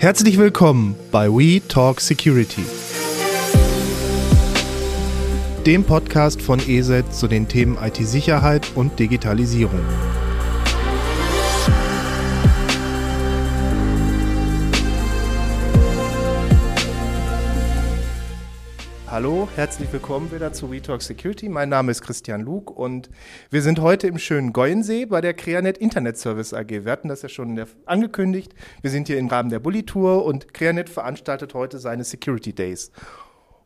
Herzlich 0.00 0.38
willkommen 0.38 0.96
bei 1.12 1.28
We 1.28 1.60
Talk 1.68 2.00
Security, 2.00 2.64
dem 5.66 5.84
Podcast 5.84 6.40
von 6.40 6.58
ESET 6.58 7.12
zu 7.12 7.28
den 7.28 7.48
Themen 7.48 7.76
IT-Sicherheit 7.76 8.66
und 8.74 8.98
Digitalisierung. 8.98 9.82
Hallo, 19.10 19.48
herzlich 19.56 19.92
willkommen 19.92 20.30
wieder 20.30 20.52
zu 20.52 20.70
WeTalk 20.70 21.02
Security. 21.02 21.48
Mein 21.48 21.68
Name 21.68 21.90
ist 21.90 22.00
Christian 22.00 22.42
Luke 22.42 22.72
und 22.72 23.10
wir 23.50 23.60
sind 23.60 23.80
heute 23.80 24.06
im 24.06 24.18
schönen 24.18 24.52
Goyensee 24.52 25.04
bei 25.04 25.20
der 25.20 25.34
Creanet 25.34 25.78
Internet 25.78 26.16
Service 26.16 26.54
AG. 26.54 26.68
Wir 26.68 26.92
hatten 26.92 27.08
das 27.08 27.22
ja 27.22 27.28
schon 27.28 27.60
angekündigt. 27.86 28.54
Wir 28.82 28.90
sind 28.92 29.08
hier 29.08 29.18
im 29.18 29.26
Rahmen 29.26 29.50
der 29.50 29.58
Bully 29.58 29.82
Tour 29.82 30.24
und 30.24 30.54
Creanet 30.54 30.88
veranstaltet 30.88 31.54
heute 31.54 31.80
seine 31.80 32.04
Security 32.04 32.52
Days. 32.52 32.92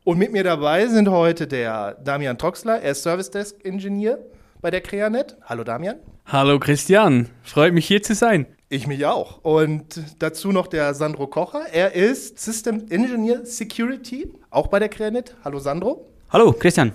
Und 0.02 0.16
mit 0.16 0.32
mir 0.32 0.44
dabei 0.44 0.86
sind 0.86 1.10
heute 1.10 1.46
der 1.46 1.96
Damian 2.02 2.38
Troxler, 2.38 2.80
er 2.80 2.92
ist 2.92 3.02
Service 3.02 3.30
Desk 3.30 3.62
Engineer 3.66 4.20
bei 4.62 4.70
der 4.70 4.80
Creanet. 4.80 5.36
Hallo 5.42 5.62
Damian. 5.62 5.96
Hallo 6.24 6.58
Christian, 6.58 7.28
freut 7.42 7.74
mich 7.74 7.86
hier 7.86 8.02
zu 8.02 8.14
sein. 8.14 8.46
Ich 8.74 8.88
mich 8.88 9.06
auch. 9.06 9.38
Und 9.44 10.02
dazu 10.18 10.50
noch 10.50 10.66
der 10.66 10.94
Sandro 10.94 11.28
Kocher. 11.28 11.66
Er 11.72 11.94
ist 11.94 12.40
System 12.40 12.86
Engineer 12.90 13.46
Security, 13.46 14.28
auch 14.50 14.66
bei 14.66 14.80
der 14.80 14.88
Creanet. 14.88 15.36
Hallo 15.44 15.60
Sandro. 15.60 16.08
Hallo 16.30 16.52
Christian. 16.52 16.90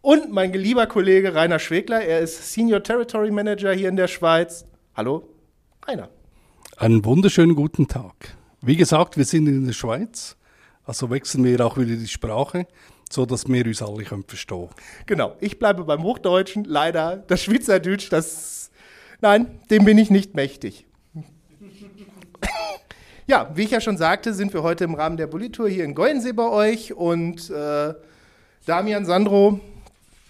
Und 0.00 0.32
mein 0.32 0.54
lieber 0.54 0.86
Kollege 0.86 1.34
Rainer 1.34 1.58
Schwegler. 1.58 2.00
Er 2.00 2.20
ist 2.20 2.54
Senior 2.54 2.82
Territory 2.82 3.30
Manager 3.30 3.74
hier 3.74 3.90
in 3.90 3.96
der 3.96 4.08
Schweiz. 4.08 4.64
Hallo 4.96 5.28
Rainer. 5.86 6.08
Einen 6.78 7.04
wunderschönen 7.04 7.54
guten 7.54 7.86
Tag. 7.86 8.14
Wie 8.62 8.76
gesagt, 8.76 9.18
wir 9.18 9.26
sind 9.26 9.48
in 9.48 9.66
der 9.66 9.74
Schweiz, 9.74 10.34
also 10.86 11.10
wechseln 11.10 11.44
wir 11.44 11.60
auch 11.60 11.76
wieder 11.76 11.94
die 11.94 12.08
Sprache, 12.08 12.66
so 13.10 13.26
dass 13.26 13.46
wir 13.46 13.66
uns 13.66 13.82
alle 13.82 14.04
können 14.04 14.24
verstehen. 14.26 14.70
Genau. 15.04 15.36
Ich 15.40 15.58
bleibe 15.58 15.84
beim 15.84 16.02
Hochdeutschen. 16.04 16.64
Leider 16.64 17.18
das 17.18 17.42
Schweizerdeutsch, 17.42 18.08
das 18.10 18.70
Nein, 19.20 19.60
dem 19.70 19.84
bin 19.84 19.98
ich 19.98 20.10
nicht 20.10 20.34
mächtig. 20.34 20.87
Ja, 23.28 23.50
wie 23.54 23.64
ich 23.64 23.70
ja 23.70 23.82
schon 23.82 23.98
sagte, 23.98 24.32
sind 24.32 24.54
wir 24.54 24.62
heute 24.62 24.84
im 24.84 24.94
Rahmen 24.94 25.18
der 25.18 25.26
Bulli-Tour 25.26 25.68
hier 25.68 25.84
in 25.84 25.94
Goyensee 25.94 26.32
bei 26.32 26.48
euch 26.48 26.94
und 26.94 27.50
äh, 27.50 27.92
Damian, 28.64 29.04
Sandro, 29.04 29.60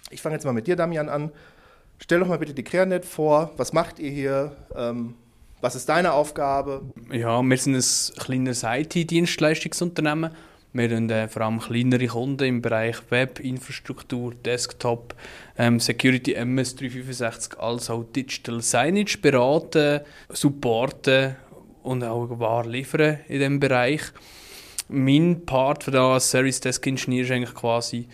ich 0.09 0.21
fange 0.21 0.35
jetzt 0.35 0.43
mal 0.43 0.51
mit 0.51 0.67
dir, 0.67 0.75
Damian, 0.75 1.07
an. 1.07 1.31
Stell 1.99 2.19
doch 2.19 2.27
mal 2.27 2.37
bitte 2.37 2.53
die 2.53 2.65
Creanet 2.65 3.05
vor. 3.05 3.53
Was 3.55 3.71
macht 3.71 3.99
ihr 3.99 4.11
hier? 4.11 4.51
Ähm, 4.75 5.13
was 5.61 5.75
ist 5.75 5.87
deine 5.87 6.11
Aufgabe? 6.11 6.81
Ja, 7.09 7.41
wir 7.41 7.57
sind 7.57 7.75
ein 7.75 8.19
kleines 8.21 8.63
IT-Dienstleistungsunternehmen. 8.63 10.31
Wir 10.73 10.89
haben 10.89 11.09
äh, 11.09 11.29
vor 11.29 11.43
allem 11.43 11.61
kleinere 11.61 12.07
Kunden 12.07 12.43
im 12.43 12.61
Bereich 12.61 12.97
Web, 13.11 13.39
Infrastruktur, 13.39 14.33
Desktop, 14.43 15.15
ähm, 15.57 15.79
Security 15.79 16.33
MS 16.33 16.75
365 16.75 17.57
als 17.61 17.89
auch 17.89 18.03
Digital 18.13 18.59
Signage 18.61 19.19
beraten, 19.21 20.01
supporten 20.33 21.37
und 21.89 22.03
auch 22.03 22.39
Ware 22.39 22.69
liefern 22.69 23.17
in 23.27 23.39
diesem 23.39 23.59
Bereich. 23.59 24.01
Mein 24.89 25.43
Part 25.45 25.83
für 25.83 25.99
als 25.99 26.29
Service 26.29 26.59
Desk 26.59 26.85
Engineer 26.85 27.23
ist 27.23 27.31
eigentlich 27.31 27.55
quasi 27.55 28.07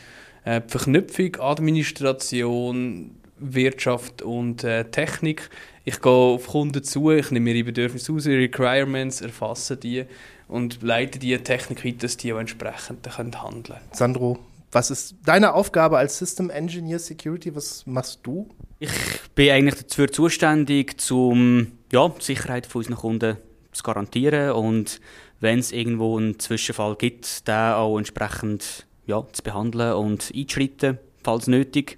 äh, 0.46 0.62
die 0.62 0.70
Verknüpfung, 0.70 1.36
Administration, 1.40 3.12
Wirtschaft 3.38 4.22
und 4.22 4.64
äh, 4.64 4.86
Technik. 4.86 5.50
Ich 5.84 6.02
gehe 6.02 6.12
auf 6.12 6.48
Kunden 6.48 6.84
zu, 6.84 7.12
ich 7.12 7.32
nehme 7.32 7.52
ihre 7.52 7.66
Bedürfnisse 7.66 8.14
aus, 8.14 8.26
ihre 8.26 8.44
Requirements, 8.44 9.20
erfasse 9.20 9.76
die 9.76 10.06
und 10.48 10.82
leite 10.82 11.20
die 11.20 11.38
Technik 11.38 11.84
weiter, 11.84 11.98
dass 12.00 12.16
die 12.16 12.32
auch 12.32 12.40
entsprechend 12.40 13.18
handeln 13.18 13.64
können. 13.64 13.80
Sandro, 13.92 14.40
was 14.72 14.90
ist 14.90 15.16
deine 15.26 15.54
Aufgabe 15.54 15.98
als 15.98 16.18
System 16.18 16.50
Engineer 16.50 17.00
Security? 17.00 17.54
Was 17.54 17.86
machst 17.86 18.22
du? 18.24 18.48
Ich 18.80 18.92
bin 19.36 19.50
eigentlich 19.50 19.84
dafür 19.84 20.10
zuständig, 20.10 20.96
um 21.12 21.74
ja, 21.92 22.08
die 22.08 22.24
Sicherheit 22.24 22.68
von 22.68 22.80
unseren 22.80 22.96
Kunden 22.96 23.38
zu 23.76 23.84
garantieren 23.84 24.52
und 24.52 25.00
wenn 25.40 25.60
es 25.60 25.72
irgendwo 25.72 26.18
einen 26.18 26.40
Zwischenfall 26.40 26.96
gibt, 26.96 27.48
den 27.48 27.74
auch 27.74 27.98
entsprechend 27.98 28.88
ja, 29.06 29.24
zu 29.32 29.44
behandeln 29.44 29.94
und 29.94 30.32
einzuschreiten, 30.34 30.98
falls 31.24 31.48
nötig. 31.48 31.98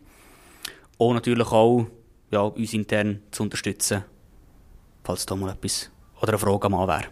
Und 0.98 1.14
natürlich 1.14 1.52
auch 1.52 1.86
ja, 2.32 2.42
uns 2.42 2.74
intern 2.74 3.22
zu 3.32 3.44
unterstützen, 3.44 4.04
falls 5.04 5.26
da 5.26 5.36
mal 5.36 5.52
etwas 5.52 5.92
oder 6.22 6.30
eine 6.30 6.40
Frage 6.40 6.70
mal 6.70 6.88
wäre. 6.88 7.06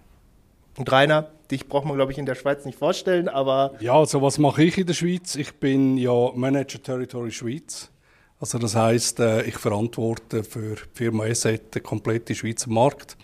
Und 0.78 0.92
Rainer, 0.92 1.30
dich 1.50 1.68
braucht 1.68 1.86
man, 1.86 1.96
glaube 1.96 2.12
ich, 2.12 2.18
in 2.18 2.26
der 2.26 2.36
Schweiz 2.36 2.66
nicht 2.66 2.78
vorstellen, 2.78 3.30
aber... 3.30 3.76
Ja, 3.80 3.94
also 3.94 4.22
was 4.22 4.40
mache 4.40 4.64
ich 4.64 4.78
in 4.78 4.88
der 4.88 4.96
Schweiz? 4.96 5.36
Ich 5.36 5.54
bin 5.54 5.98
ja 5.98 6.32
Manager 6.34 6.82
Territory 6.82 7.32
Schweiz. 7.32 7.92
Also 8.40 8.58
das 8.58 8.76
heißt, 8.76 9.20
äh, 9.22 9.44
ich 9.44 9.56
verantworte 9.56 10.44
für 10.44 10.76
die 10.76 10.82
Firma 10.94 11.26
ESET 11.28 11.76
den 11.76 11.84
kompletten 11.84 12.36
Schweizer 12.36 12.70
Markt. 12.70 13.16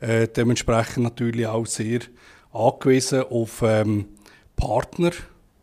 Äh, 0.00 0.28
dementsprechend 0.28 1.04
natürlich 1.04 1.46
auch 1.46 1.66
sehr 1.66 2.00
angewiesen 2.52 3.22
auf 3.22 3.62
ähm, 3.62 4.06
Partner, 4.56 5.10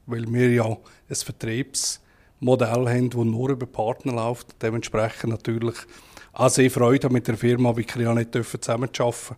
weil 0.06 0.32
wir 0.32 0.50
ja 0.52 0.66
ein 0.66 0.78
Vertriebsmodell 1.16 2.88
haben, 2.88 3.10
das 3.10 3.26
nur 3.26 3.50
über 3.50 3.66
Partner 3.66 4.14
läuft. 4.14 4.62
Dementsprechend 4.62 5.32
natürlich 5.32 5.76
auch 6.34 6.50
sehr 6.50 6.70
Freude 6.70 7.10
mit 7.10 7.28
der 7.28 7.36
Firma 7.36 7.76
wie 7.76 7.84
Krianet 7.84 8.34
zusammenzuarbeiten. 8.34 9.36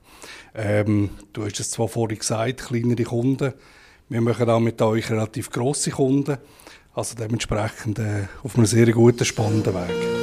Ähm, 0.54 1.10
du 1.32 1.46
hast 1.46 1.60
es 1.60 1.72
zwar 1.72 1.88
vorhin 1.88 2.20
gesagt, 2.20 2.68
kleinere 2.68 3.04
Kunden. 3.04 3.54
Wir 4.10 4.22
machen 4.22 4.50
auch 4.50 4.60
mit 4.60 4.82
euch 4.82 5.10
relativ 5.10 5.50
grosse 5.50 5.92
Kunden. 5.92 6.38
Also 6.94 7.16
dementsprechend 7.16 8.00
äh, 8.00 8.28
auf 8.44 8.56
einem 8.56 8.66
sehr 8.66 8.92
guten, 8.92 9.24
spannenden 9.24 9.74
Weg. 9.74 10.19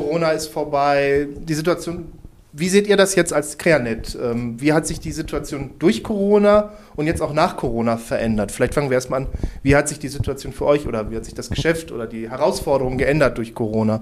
Corona 0.00 0.30
ist 0.30 0.46
vorbei, 0.46 1.28
die 1.36 1.54
Situation. 1.54 2.10
Wie 2.52 2.68
seht 2.70 2.86
ihr 2.88 2.96
das 2.96 3.14
jetzt 3.14 3.32
als 3.34 3.58
Creanet? 3.58 4.18
Ähm, 4.20 4.60
wie 4.60 4.72
hat 4.72 4.86
sich 4.86 4.98
die 4.98 5.12
Situation 5.12 5.72
durch 5.78 6.02
Corona 6.02 6.72
und 6.96 7.06
jetzt 7.06 7.20
auch 7.20 7.34
nach 7.34 7.56
Corona 7.56 7.98
verändert? 7.98 8.50
Vielleicht 8.50 8.74
fangen 8.74 8.88
wir 8.88 8.94
erstmal 8.94 9.22
an. 9.22 9.28
Wie 9.62 9.76
hat 9.76 9.88
sich 9.88 9.98
die 9.98 10.08
Situation 10.08 10.52
für 10.54 10.64
euch 10.64 10.86
oder 10.86 11.10
wie 11.10 11.16
hat 11.16 11.26
sich 11.26 11.34
das 11.34 11.50
Geschäft 11.50 11.92
oder 11.92 12.06
die 12.06 12.30
Herausforderungen 12.30 12.96
geändert 12.96 13.36
durch 13.36 13.54
Corona? 13.54 14.00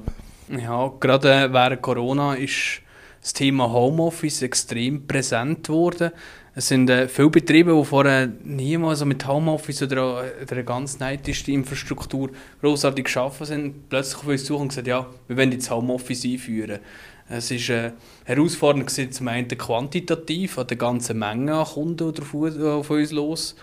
Ja, 0.49 0.91
gerade 1.01 1.53
während 1.53 1.83
Corona 1.83 2.35
ist 2.35 2.81
das 3.21 3.33
Thema 3.33 3.71
Homeoffice 3.71 4.43
extrem 4.43 5.07
präsent 5.07 5.67
geworden. 5.67 6.13
Es 6.59 6.67
sind 6.67 6.91
äh, 6.91 7.07
viele 7.07 7.31
Betriebe, 7.31 7.73
die 7.73 7.85
vorher 7.85 8.29
niemals 8.43 9.05
mit 9.05 9.25
Homeoffice 9.29 9.83
oder 9.83 10.25
der 10.25 10.65
ganz 10.65 10.99
neidischen 10.99 11.55
Infrastruktur 11.55 12.31
großartig 12.61 13.05
geschaffen 13.05 13.47
sind, 13.47 13.89
plötzlich 13.89 14.19
auf 14.19 14.27
uns 14.27 14.45
suchen 14.45 14.63
und 14.63 14.69
gesagt, 14.71 14.89
ja, 14.89 15.07
wir 15.29 15.37
wollen 15.37 15.53
jetzt 15.53 15.71
Homeoffice 15.71 16.25
einführen. 16.25 16.81
Es 17.29 17.53
ist 17.53 17.69
äh, 17.69 17.93
herausfordernd 18.25 18.89
gewesen, 18.89 19.13
zum 19.13 19.29
einen 19.29 19.47
quantitativ 19.47 20.59
an 20.59 20.67
der 20.67 20.79
ganzen 20.79 21.21
Menge 21.21 21.55
an 21.55 21.65
Kunden, 21.65 22.13
die 22.13 22.23
auf 22.65 22.91
uns 22.91 23.13
los 23.13 23.55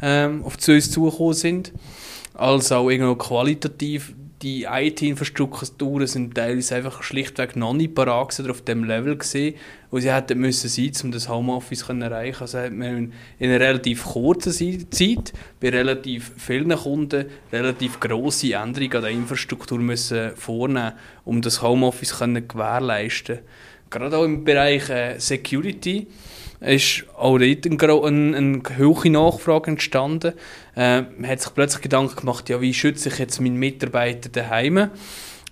ähm, 0.00 0.44
auf 0.44 0.56
zu 0.56 0.70
uns 0.70 0.88
zugekommen 0.92 1.34
sind, 1.34 1.72
als 2.32 2.70
auch 2.70 2.88
irgendwo 2.88 3.16
qualitativ 3.16 4.14
die 4.42 4.64
IT-Infrastrukturen 4.64 6.06
sind 6.06 6.34
teilweise 6.34 6.74
einfach 6.74 7.02
schlichtweg 7.02 7.56
noch 7.56 7.72
nicht 7.72 7.94
parat 7.94 8.38
oder 8.38 8.50
auf 8.50 8.62
dem 8.62 8.84
Level 8.84 9.16
gesehen, 9.16 9.54
wo 9.90 9.98
sie 9.98 10.12
hätten 10.12 10.38
müssen 10.38 10.68
sein, 10.68 10.92
um 11.04 11.12
das 11.12 11.28
Homeoffice 11.28 11.86
zu 11.86 11.92
erreichen. 11.92 12.42
Also 12.42 12.58
hat 12.58 12.72
man 12.72 13.12
in 13.38 13.50
einer 13.50 13.60
relativ 13.60 14.04
kurzen 14.04 14.52
Zeit 14.52 15.32
bei 15.58 15.70
relativ 15.70 16.32
vielen 16.36 16.76
Kunden 16.76 17.26
relativ 17.50 17.98
grosse 17.98 18.52
Änderungen 18.52 18.96
an 18.96 19.02
der 19.02 19.10
Infrastruktur 19.10 19.78
müssen 19.78 20.36
vornehmen, 20.36 20.92
um 21.24 21.40
das 21.40 21.62
Homeoffice 21.62 22.18
zu 22.18 22.42
gewährleisten. 22.42 23.38
Gerade 23.90 24.16
auch 24.16 24.24
im 24.24 24.44
Bereich 24.44 24.88
äh, 24.90 25.18
Security 25.18 26.06
ist 26.60 27.04
auch 27.16 27.38
dort 27.38 27.66
eine, 27.66 28.04
eine, 28.04 28.36
eine 28.36 28.78
hohe 28.78 29.10
Nachfrage 29.10 29.70
entstanden. 29.70 30.34
Äh, 30.74 31.02
man 31.02 31.28
hat 31.28 31.40
sich 31.40 31.54
plötzlich 31.54 31.82
Gedanken 31.82 32.16
gemacht, 32.16 32.48
ja, 32.48 32.60
wie 32.60 32.74
schütze 32.74 33.08
ich 33.08 33.18
jetzt 33.18 33.40
meinen 33.40 33.56
Mitarbeiter 33.56 34.28
daheim? 34.28 34.90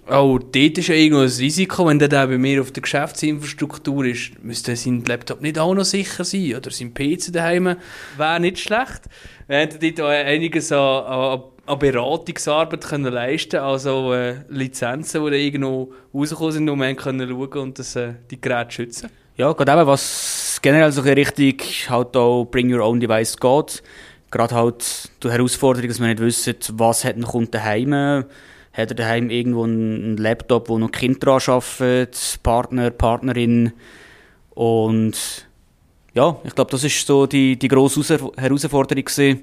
Auch 0.06 0.38
dort 0.38 0.78
ist 0.78 0.88
ja 0.88 0.94
irgendwo 0.94 1.22
ein 1.22 1.28
Risiko, 1.28 1.86
wenn 1.86 1.98
der 1.98 2.08
bei 2.08 2.36
mir 2.36 2.60
auf 2.60 2.72
der 2.72 2.82
Geschäftsinfrastruktur 2.82 4.04
ist, 4.04 4.32
müsste 4.42 4.76
sein 4.76 5.02
Laptop 5.06 5.40
nicht 5.40 5.58
auch 5.58 5.75
noch 5.75 5.84
sicher 5.84 6.25
sein 6.25 6.56
oder 6.56 6.70
sein 6.70 6.92
PC 6.92 7.32
daheim 7.32 7.76
wäre 8.19 8.40
nicht 8.40 8.58
schlecht. 8.58 9.02
Wir 9.46 9.58
hätten 9.58 9.80
dort 9.80 10.00
auch 10.02 10.10
einiges 10.10 10.72
an, 10.72 10.78
an, 10.78 11.42
an 11.66 11.78
Beratungsarbeit 11.78 12.84
können 12.84 13.12
leisten 13.12 13.56
also 13.56 14.12
äh, 14.12 14.37
Lizenzen, 14.49 15.25
die 15.25 15.31
da 15.31 15.37
irgendwo 15.37 15.93
rausgekommen 16.12 16.52
sind 16.52 16.69
und 16.69 16.78
wir 16.78 16.94
können 16.94 17.28
schauen 17.28 17.62
und 17.62 17.78
das, 17.78 17.96
äh, 17.96 18.14
die 18.31 18.40
Geräte 18.40 18.72
schützen. 18.72 19.11
Ja, 19.37 19.52
gerade 19.52 19.72
eben, 19.72 19.87
was 19.87 20.58
generell 20.62 20.93
so 20.93 21.00
richtig 21.02 21.88
halt 21.90 22.16
auch 22.16 22.44
Bring 22.44 22.72
Your 22.72 22.84
Own 22.84 23.00
Device 23.00 23.37
geht. 23.37 23.82
Gerade 24.31 24.55
halt 24.55 25.11
die 25.22 25.31
Herausforderung, 25.31 25.88
dass 25.88 26.00
wir 26.00 26.08
nicht 26.08 26.20
wissen, 26.20 26.55
was 26.72 27.05
hat 27.05 27.16
ein 27.16 27.22
Kunde 27.22 27.50
daheim. 27.50 27.93
Hat 27.93 28.90
er 28.90 28.94
daheim 28.94 29.31
irgendwo 29.31 29.64
einen 29.64 30.16
Laptop, 30.16 30.69
wo 30.69 30.78
noch 30.78 30.90
Kinder 30.90 31.19
dran 31.19 31.40
arbeiten, 31.46 32.11
Partner, 32.43 32.90
Partnerin, 32.90 33.72
Und 34.55 35.46
ja, 36.14 36.37
ich 36.44 36.55
glaube, 36.55 36.70
das 36.70 36.84
ist 36.84 37.06
so 37.06 37.26
die, 37.26 37.56
die 37.56 37.69
grosse 37.69 38.19
Herausforderung 38.37 39.05
gewesen, 39.05 39.43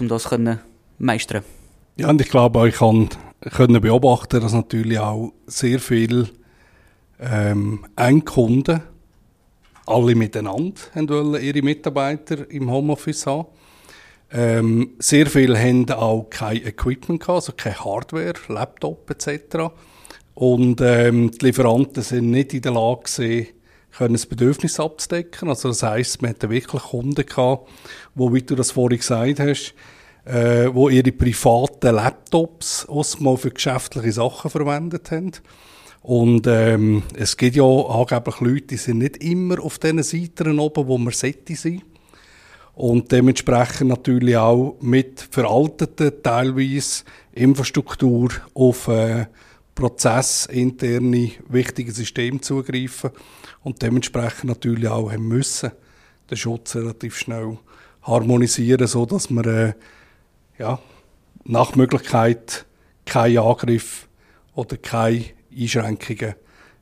um 0.00 0.08
das 0.08 0.22
zu 0.24 0.28
meistern. 0.98 1.42
Ja, 1.96 2.10
und 2.10 2.20
ich 2.20 2.28
glaube, 2.28 2.68
ich 2.68 2.76
kann 2.76 3.08
können 3.50 3.80
beobachten, 3.80 4.40
dass 4.40 4.52
natürlich 4.52 4.98
auch 4.98 5.32
sehr 5.46 5.78
viele 5.78 6.28
ähm, 7.20 7.84
Endkunden 7.96 8.82
alle 9.86 10.14
miteinander 10.14 10.80
wollen 10.94 11.42
ihre 11.42 11.62
Mitarbeiter 11.62 12.50
im 12.50 12.70
Homeoffice 12.70 13.26
haben. 13.26 13.48
Ähm, 14.32 14.94
sehr 14.98 15.26
viele 15.26 15.58
haben 15.58 15.88
auch 15.90 16.28
kein 16.30 16.56
Equipment 16.56 17.20
gehabt, 17.20 17.36
also 17.36 17.52
keine 17.52 17.84
Hardware, 17.84 18.32
Laptop 18.48 19.10
etc. 19.10 19.72
Und 20.34 20.80
ähm, 20.80 21.30
die 21.30 21.46
Lieferanten 21.46 22.02
sind 22.02 22.30
nicht 22.30 22.54
in 22.54 22.62
der 22.62 22.72
Lage 22.72 23.02
gewesen, 23.02 23.46
können 23.96 24.14
das 24.14 24.26
Bedürfnis 24.26 24.80
abzudecken. 24.80 25.48
Also 25.48 25.68
das 25.68 25.82
heisst, 25.82 26.20
wir 26.22 26.30
hatten 26.30 26.50
wirklich 26.50 26.82
Kunden 26.82 27.26
gehabt, 27.26 27.68
wo, 28.14 28.32
wie 28.32 28.42
du 28.42 28.56
das 28.56 28.72
vorhin 28.72 28.98
gesagt 28.98 29.38
hast, 29.38 29.74
äh, 30.24 30.68
wo 30.72 30.88
ihre 30.88 31.12
privaten 31.12 31.94
Laptops 31.94 32.86
mal 33.18 33.36
für 33.36 33.50
geschäftliche 33.50 34.12
Sachen 34.12 34.50
verwendet 34.50 35.10
haben. 35.10 35.32
Und 36.02 36.46
ähm, 36.46 37.02
es 37.16 37.36
gibt 37.36 37.56
ja 37.56 37.64
angeblich 37.64 38.40
Leute, 38.40 38.66
die 38.68 38.76
sind 38.76 38.98
nicht 38.98 39.18
immer 39.18 39.60
auf 39.62 39.78
diesen 39.78 40.02
Seiten 40.02 40.58
oben, 40.58 40.86
wo 40.86 40.98
man 40.98 41.12
sollte 41.12 41.56
sein. 41.56 41.82
Und 42.74 43.12
dementsprechend 43.12 43.88
natürlich 43.88 44.36
auch 44.36 44.76
mit 44.80 45.26
veralteten, 45.30 46.12
teilweise 46.22 47.04
Infrastruktur 47.32 48.30
auf 48.52 48.88
äh, 48.88 49.26
prozessinterne 49.74 51.32
wichtige 51.48 51.92
Systeme 51.92 52.40
zugreifen 52.40 53.10
und 53.62 53.80
dementsprechend 53.80 54.44
natürlich 54.44 54.88
auch 54.88 55.10
haben 55.10 55.28
müssen 55.28 55.70
den 56.30 56.36
Schutz 56.36 56.74
relativ 56.76 57.16
schnell 57.16 57.58
harmonisieren, 58.02 58.86
so 58.86 59.06
dass 59.06 59.30
man 59.30 59.44
äh, 59.44 59.72
ja, 60.58 60.78
nach 61.44 61.74
Möglichkeit 61.74 62.66
keinen 63.06 63.38
Angriff 63.38 64.08
oder 64.54 64.76
keine 64.76 65.24
Einschränkungen 65.56 66.34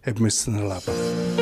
haben 0.04 0.22
müssen 0.22 0.56
erleben. 0.58 1.32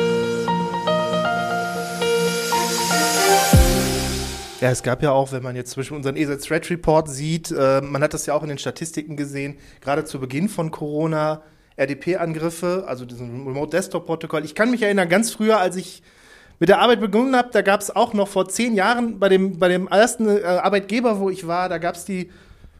Ja, 4.61 4.69
es 4.69 4.83
gab 4.83 5.01
ja 5.01 5.11
auch, 5.11 5.31
wenn 5.31 5.41
man 5.41 5.55
jetzt 5.55 5.71
zwischen 5.71 5.95
unseren 5.95 6.15
ESA 6.15 6.35
Threat 6.35 6.69
Report 6.69 7.09
sieht, 7.09 7.49
äh, 7.49 7.81
man 7.81 8.03
hat 8.03 8.13
das 8.13 8.27
ja 8.27 8.35
auch 8.35 8.43
in 8.43 8.49
den 8.49 8.59
Statistiken 8.59 9.17
gesehen, 9.17 9.57
gerade 9.81 10.05
zu 10.05 10.19
Beginn 10.19 10.49
von 10.49 10.69
Corona, 10.69 11.41
RDP-Angriffe, 11.77 12.83
also 12.87 13.05
diesen 13.05 13.47
Remote 13.47 13.71
Desktop-Protokoll. 13.71 14.45
Ich 14.45 14.53
kann 14.53 14.69
mich 14.69 14.83
erinnern, 14.83 15.09
ganz 15.09 15.31
früher, 15.31 15.59
als 15.59 15.77
ich 15.77 16.03
mit 16.61 16.69
der 16.69 16.79
Arbeit 16.79 16.99
begonnen 16.99 17.35
habe, 17.35 17.49
da 17.51 17.63
gab 17.63 17.81
es 17.81 17.93
auch 17.93 18.13
noch 18.13 18.27
vor 18.27 18.47
zehn 18.47 18.75
Jahren 18.75 19.17
bei 19.17 19.29
dem, 19.29 19.57
bei 19.57 19.67
dem 19.67 19.87
ersten 19.87 20.27
äh, 20.29 20.43
Arbeitgeber, 20.43 21.19
wo 21.19 21.31
ich 21.31 21.47
war, 21.47 21.69
da 21.69 21.79
gab 21.79 21.95
es 21.95 22.05
die, 22.05 22.29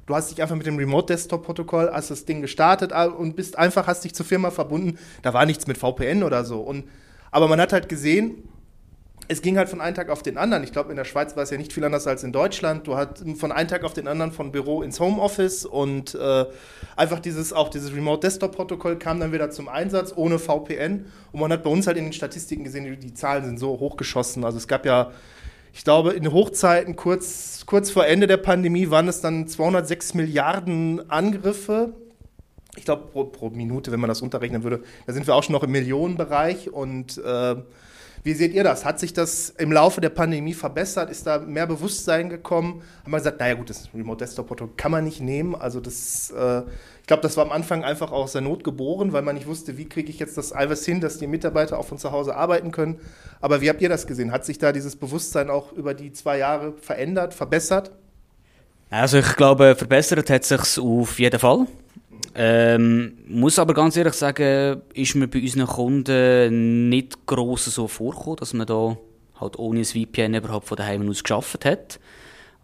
du 0.06 0.14
hast 0.14 0.30
dich 0.30 0.40
einfach 0.40 0.56
mit 0.56 0.68
dem 0.68 0.78
Remote 0.78 1.08
Desktop 1.08 1.44
Protokoll, 1.44 1.90
hast 1.92 2.12
das 2.12 2.26
Ding 2.26 2.42
gestartet 2.42 2.92
und 2.94 3.36
bist 3.36 3.58
einfach, 3.58 3.88
hast 3.88 4.04
dich 4.04 4.14
zur 4.14 4.24
Firma 4.24 4.52
verbunden. 4.52 5.00
Da 5.24 5.34
war 5.34 5.48
nichts 5.48 5.66
mit 5.66 5.80
VPN 5.80 6.22
oder 6.22 6.46
so. 6.46 6.60
Und, 6.60 6.84
aber 7.32 7.48
man 7.48 7.60
hat 7.60 7.74
halt 7.74 7.90
gesehen, 7.90 8.48
es 9.32 9.42
ging 9.42 9.58
halt 9.58 9.70
von 9.70 9.80
einem 9.80 9.96
Tag 9.96 10.10
auf 10.10 10.24
den 10.24 10.38
anderen. 10.38 10.62
Ich 10.66 10.74
glaube, 10.74 10.90
in 10.90 10.98
der 10.98 11.06
Schweiz 11.06 11.38
war 11.38 11.44
es 11.44 11.52
ja 11.52 11.58
nicht 11.58 11.72
viel 11.72 11.86
anders 11.86 12.06
als 12.06 12.24
in 12.24 12.34
Deutschland. 12.34 12.86
Du 12.86 12.98
hast 12.98 13.24
von 13.38 13.54
einem 13.54 13.70
Tag 13.70 13.86
auf 13.86 13.94
den 13.94 14.10
anderen 14.10 14.34
von 14.34 14.52
Büro 14.52 14.82
ins 14.82 15.00
Homeoffice 15.00 15.66
und 15.66 16.16
äh, 16.16 16.46
einfach 16.98 17.20
dieses, 17.20 17.54
auch 17.54 17.70
dieses 17.70 17.94
Remote 17.96 18.20
Desktop 18.20 18.54
Protokoll 18.54 19.00
kam 19.00 19.22
dann 19.22 19.32
wieder 19.32 19.50
zum 19.50 19.70
Einsatz 19.70 20.12
ohne 20.14 20.38
VPN. 20.38 21.06
Und 21.32 21.40
man 21.40 21.50
hat 21.50 21.64
bei 21.64 21.70
uns 21.70 21.88
halt 21.88 21.96
in 21.96 22.04
den 22.04 22.14
Statistiken 22.14 22.66
gesehen, 22.66 22.84
die, 22.84 22.98
die 22.98 23.14
Zahlen 23.14 23.46
sind 23.46 23.58
so 23.58 23.80
hochgeschossen. 23.80 24.44
Also 24.44 24.58
es 24.58 24.68
gab 24.68 24.86
ja, 24.86 25.12
ich 25.74 25.86
glaube, 25.86 26.12
in 26.12 26.30
Hochzeiten 26.34 26.98
kurz, 26.98 27.64
kurz 27.66 27.90
vor 27.90 28.06
Ende 28.06 28.28
der 28.28 28.38
Pandemie 28.38 28.90
waren 28.90 29.08
es 29.08 29.22
dann 29.22 29.48
206 29.48 30.14
Milliarden 30.14 31.10
Angriffe. 31.10 31.94
Ich 32.76 32.84
glaube, 32.84 33.08
pro, 33.08 33.24
pro 33.24 33.50
Minute, 33.50 33.94
wenn 33.94 34.02
man 34.02 34.10
das 34.10 34.22
unterrechnen 34.22 34.64
würde, 34.64 34.84
da 35.08 35.14
sind 35.14 35.26
wir 35.26 35.36
auch 35.36 35.44
schon 35.44 35.54
noch 35.54 35.64
im 35.64 35.72
Millionenbereich 35.72 36.70
und 36.70 37.18
äh, 37.18 37.56
wie 38.24 38.34
seht 38.34 38.54
ihr 38.54 38.64
das? 38.64 38.86
Hat 38.86 39.00
sich 39.00 39.14
das 39.14 39.50
im 39.50 39.72
Laufe 39.72 40.00
der 40.00 40.10
Pandemie 40.10 40.54
verbessert? 40.54 41.10
Ist 41.10 41.26
da 41.26 41.40
mehr 41.40 41.66
Bewusstsein 41.66 42.30
gekommen? 42.30 42.84
Haben 43.04 43.12
wir 43.12 43.18
gesagt, 43.18 43.40
naja 43.40 43.56
gut, 43.56 43.70
das 43.70 43.90
Remote 43.94 44.20
Desktop 44.20 44.48
Portal 44.48 44.70
kann 44.78 44.92
man 44.92 45.04
nicht 45.04 45.22
nehmen. 45.22 45.56
Also 45.56 45.80
das, 45.80 46.32
äh, 46.32 46.60
ich 47.02 47.08
glaube, 47.08 47.24
das 47.24 47.36
war 47.38 47.46
am 47.46 47.52
Anfang 47.52 47.84
einfach 47.84 48.12
aus 48.12 48.34
der 48.34 48.42
Not 48.42 48.64
geboren, 48.64 49.12
weil 49.12 49.24
man 49.24 49.36
nicht 49.36 49.48
wusste, 49.48 49.78
wie 49.78 49.90
kriege 49.90 50.12
ich 50.12 50.20
jetzt 50.20 50.38
das 50.38 50.52
alles 50.52 50.86
hin, 50.86 51.02
dass 51.02 51.18
die 51.18 51.26
Mitarbeiter 51.26 51.80
auch 51.80 51.86
von 51.86 51.98
zu 51.98 52.12
Hause 52.12 52.36
arbeiten 52.36 52.72
können. 52.72 53.00
Aber 53.40 53.62
wie 53.62 53.70
habt 53.70 53.82
ihr 53.82 53.90
das 53.90 54.06
gesehen? 54.06 54.32
Hat 54.32 54.46
sich 54.46 54.60
da 54.60 54.72
dieses 54.72 54.96
Bewusstsein 54.96 55.50
auch 55.50 55.72
über 55.72 55.96
die 55.96 56.12
zwei 56.12 56.38
Jahre 56.38 56.74
verändert, 56.74 57.34
verbessert? 57.34 57.92
Also 58.92 59.18
ich 59.18 59.36
glaube, 59.36 59.76
verbessert 59.76 60.30
hat 60.30 60.44
sich 60.44 60.78
auf 60.78 61.18
jeden 61.18 61.40
Fall. 61.40 61.66
Ähm, 62.34 63.18
muss 63.28 63.60
aber 63.60 63.74
ganz 63.74 63.98
ehrlich 63.98 64.14
sagen, 64.14 64.82
ist 64.94 65.16
mir 65.16 65.28
bei 65.28 65.42
unseren 65.42 65.68
Kunden 65.68 66.90
nicht 66.90 67.26
gross 67.26 67.66
so 67.66 67.88
vorgekommen, 67.88 68.38
dass 68.38 68.54
man 68.54 68.68
da 68.68 68.98
halt 69.40 69.60
ohne 69.60 69.80
ein 69.80 69.86
VPN 69.86 70.36
überhaupt 70.36 70.68
von 70.68 70.78
daheim 70.78 71.10
aus 71.10 71.24
geschafft 71.24 71.66
hat. 71.66 72.00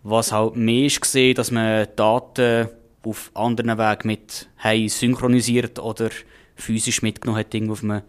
Was 0.04 0.32
halt 0.32 0.56
mehr 0.56 0.86
ist 0.86 1.16
dass 1.38 1.52
man 1.52 1.88
Daten 1.96 2.70
auf 3.04 3.32
anderen 3.34 3.78
Wegen 3.78 4.08
mit 4.08 4.48
Hey 4.58 4.88
synchronisiert 4.88 5.80
oder 5.80 6.10
physisch 6.56 7.02
mitgenommen 7.02 7.40
hat, 7.40 7.54
irgendwo 7.54 7.74
auf 7.74 7.84
einem 7.84 8.02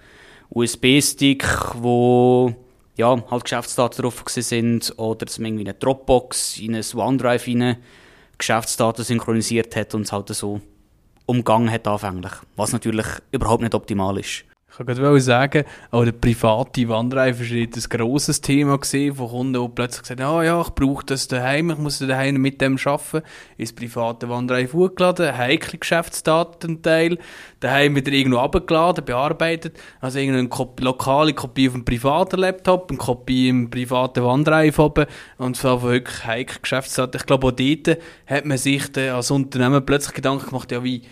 USB-Stick, 0.51 1.45
wo 1.77 2.55
ja, 2.97 3.23
halt 3.31 3.45
Geschäftsdaten 3.45 4.03
drauf 4.03 4.25
sind 4.27 4.93
oder 4.97 5.25
dass 5.25 5.39
man 5.39 5.47
irgendwie 5.47 5.63
in 5.63 5.69
eine 5.69 5.79
Dropbox, 5.79 6.59
in 6.59 6.75
ein 6.75 6.85
OneDrive 6.95 7.47
rein 7.47 7.77
Geschäftsdaten 8.39 9.05
synchronisiert 9.05 9.75
hat 9.77 9.95
und 9.95 10.03
es 10.03 10.13
halt 10.13 10.29
so 10.29 10.61
umgangen 11.29 11.71
hat 11.71 11.87
anfänglich, 11.87 12.33
was 12.57 12.73
natürlich 12.73 13.07
überhaupt 13.31 13.63
nicht 13.63 13.75
optimal 13.75 14.19
ist. 14.19 14.45
Ich 14.71 14.87
kann 14.87 14.95
gerade 14.95 15.21
sagen, 15.21 15.65
auch 15.91 16.05
der 16.05 16.13
private 16.13 16.89
Wandereifer 16.89 17.41
war 17.41 17.57
ein 17.57 17.71
grosses 17.91 18.41
Thema 18.41 18.79
gesehen 18.79 19.13
von 19.17 19.29
Kunden, 19.29 19.61
die 19.61 19.69
plötzlich 19.75 20.03
gesagt 20.03 20.21
haben, 20.21 20.37
oh 20.37 20.43
ja, 20.43 20.61
ich 20.61 20.69
brauche 20.69 21.05
das 21.05 21.27
daheim, 21.27 21.71
ich 21.71 21.79
muss 21.79 21.99
daheim 21.99 22.37
mit 22.37 22.61
dem 22.61 22.79
arbeiten. 22.85 23.27
Ins 23.57 23.73
private 23.73 24.29
Wandereifer 24.29 24.79
hochgeladen, 24.79 25.37
heikle 25.37 25.79
Geschäftsdatenteil, 25.79 27.19
daheim 27.59 27.97
wieder 27.97 28.13
irgendwo 28.13 28.39
abgeladen, 28.39 29.05
bearbeitet. 29.05 29.77
Also 30.01 30.21
irgendeine 30.21 30.49
Kopie, 30.49 30.85
lokale 30.85 31.35
Kopie 31.35 31.69
auf 31.69 31.75
dem 31.75 31.85
privaten 31.85 32.39
Laptop, 32.39 32.91
eine 32.91 32.99
Kopie 32.99 33.49
im 33.49 33.71
privaten 33.71 34.23
Wandereifer 34.23 34.85
oben 34.85 35.07
und 35.39 35.57
zwar 35.57 35.83
wirklich 35.83 36.25
heikle 36.25 36.61
Geschäftsdaten. 36.61 37.19
Ich 37.21 37.27
glaube, 37.27 37.49
auch 37.49 37.53
dort 37.53 37.99
hat 38.27 38.45
man 38.45 38.59
sich 38.59 38.97
als 38.97 39.33
Unternehmen 39.33 39.85
plötzlich 39.85 40.15
Gedanken 40.15 40.51
gemacht, 40.51 40.71
ja, 40.71 40.85
wie 40.85 41.03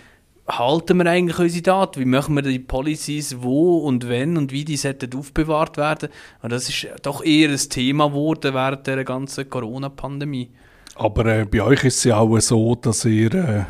halten 0.49 0.99
wir 0.99 1.07
eigentlich 1.07 1.39
unsere 1.39 1.63
Daten? 1.63 2.01
Wie 2.01 2.05
machen 2.05 2.35
wir 2.35 2.43
die 2.43 2.59
Policies, 2.59 3.37
wo 3.41 3.79
und 3.79 4.09
wenn 4.09 4.37
und 4.37 4.53
wie 4.53 4.65
die 4.65 4.77
sollten 4.77 5.15
aufbewahrt 5.17 5.77
werden? 5.77 6.09
Und 6.43 6.53
das 6.53 6.69
ist 6.69 6.87
doch 7.03 7.25
eher 7.25 7.51
ein 7.51 7.57
Thema 7.57 8.09
geworden 8.09 8.55
während 8.55 8.87
der 8.87 9.05
ganzen 9.05 9.49
Corona-Pandemie. 9.49 10.51
Aber 10.95 11.27
äh, 11.27 11.45
bei 11.45 11.63
euch 11.63 11.85
ist 11.85 11.99
es 11.99 12.05
ja 12.05 12.19
auch 12.19 12.39
so, 12.41 12.75
dass 12.75 13.05
ihr 13.05 13.35
äh, 13.35 13.65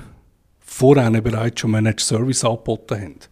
vorher 0.61 1.11
bereits 1.21 1.61
schon 1.61 1.73
Managed 1.73 2.01
Service 2.01 2.45
angeboten 2.45 3.01
habt. 3.01 3.31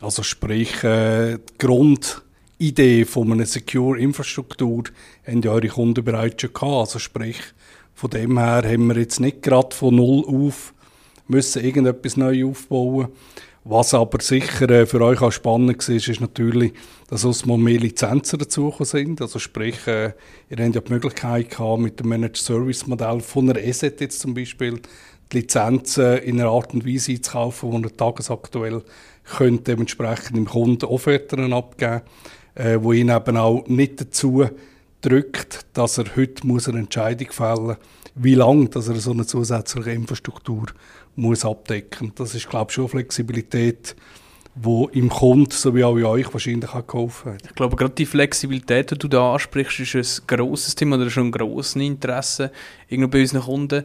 Also 0.00 0.22
sprich, 0.22 0.82
äh, 0.82 1.38
die 1.38 1.58
Grundidee 1.58 3.04
von 3.04 3.30
einer 3.32 3.46
Secure 3.46 4.00
Infrastruktur 4.00 4.84
haben 5.24 5.42
ja 5.42 5.52
eure 5.52 5.68
Kunden 5.68 6.04
bereits 6.04 6.42
schon 6.42 6.52
gehabt. 6.52 6.80
Also 6.80 6.98
sprich, 6.98 7.38
von 7.94 8.10
dem 8.10 8.38
her 8.38 8.62
haben 8.64 8.88
wir 8.88 8.98
jetzt 8.98 9.20
nicht 9.20 9.42
gerade 9.42 9.74
von 9.76 9.94
null 9.94 10.24
auf 10.26 10.74
müssen 11.28 11.64
irgendetwas 11.64 12.16
neu 12.16 12.46
aufbauen. 12.46 13.08
Was 13.64 13.94
aber 13.94 14.20
sicher 14.20 14.68
äh, 14.70 14.86
für 14.86 15.00
euch 15.02 15.20
auch 15.20 15.30
spannend 15.30 15.88
war, 15.88 15.94
ist 15.94 16.20
natürlich, 16.20 16.72
dass 17.08 17.24
uns 17.24 17.46
mal 17.46 17.58
mehr 17.58 17.78
Lizenzen 17.78 18.40
dazugekommen 18.40 18.86
sind. 18.86 19.20
Also 19.20 19.38
sprich, 19.38 19.86
äh, 19.86 20.14
ihr 20.50 20.58
habt 20.58 20.74
ja 20.74 20.80
die 20.80 20.92
Möglichkeit 20.92 21.50
gehabt, 21.50 21.80
mit 21.80 22.00
dem 22.00 22.08
Managed 22.08 22.38
Service 22.38 22.88
Modell 22.88 23.20
von 23.20 23.48
einer 23.48 23.60
ESET 23.60 24.00
jetzt 24.00 24.18
zum 24.18 24.34
Beispiel, 24.34 24.80
die 25.30 25.38
Lizenzen 25.38 26.18
in 26.18 26.40
einer 26.40 26.50
Art 26.50 26.74
und 26.74 26.84
Weise 26.84 27.12
einzukaufen, 27.12 27.70
wo 27.70 27.78
ihr 27.78 27.96
tagesaktuell 27.96 28.82
könnt 29.36 29.68
dementsprechend 29.68 30.36
im 30.36 30.46
Kunden 30.46 30.84
Offerten 30.84 31.52
abgeben, 31.52 32.02
äh, 32.56 32.78
wo 32.80 32.92
ihn 32.92 33.10
eben 33.10 33.36
auch 33.36 33.64
nicht 33.68 34.00
dazu 34.00 34.44
drückt, 35.02 35.66
dass 35.74 35.98
er 35.98 36.16
heute 36.16 36.44
muss 36.44 36.68
eine 36.68 36.80
Entscheidung 36.80 37.30
fällen 37.30 37.76
wie 38.14 38.34
lange 38.34 38.68
dass 38.68 38.88
er 38.88 38.96
so 38.96 39.12
eine 39.12 39.26
zusätzliche 39.26 39.92
Infrastruktur 39.92 40.66
muss 41.16 41.44
abdecken. 41.44 42.12
Das 42.14 42.34
ist, 42.34 42.48
glaube 42.48 42.70
ich, 42.70 42.74
schon 42.74 42.88
Flexibilität, 42.88 43.94
wo 44.54 44.88
im 44.88 45.08
Kunden 45.08 45.50
sowie 45.50 45.84
auch 45.84 45.96
in 45.96 46.04
euch 46.04 46.32
wahrscheinlich 46.32 46.70
auch 46.70 46.86
geholfen 46.86 47.32
hat. 47.32 47.42
Ich 47.44 47.54
glaube, 47.54 47.76
gerade 47.76 47.94
die 47.94 48.06
Flexibilität, 48.06 48.90
die 48.90 48.98
du 48.98 49.08
da 49.08 49.34
ansprichst, 49.34 49.80
ist 49.80 50.20
ein 50.20 50.26
grosses 50.26 50.74
Thema 50.74 50.96
oder 50.96 51.10
schon 51.10 51.28
ein 51.28 51.32
grosses 51.32 51.76
Interesse 51.76 52.50
bei 52.90 53.20
unseren 53.20 53.42
Kunden. 53.42 53.84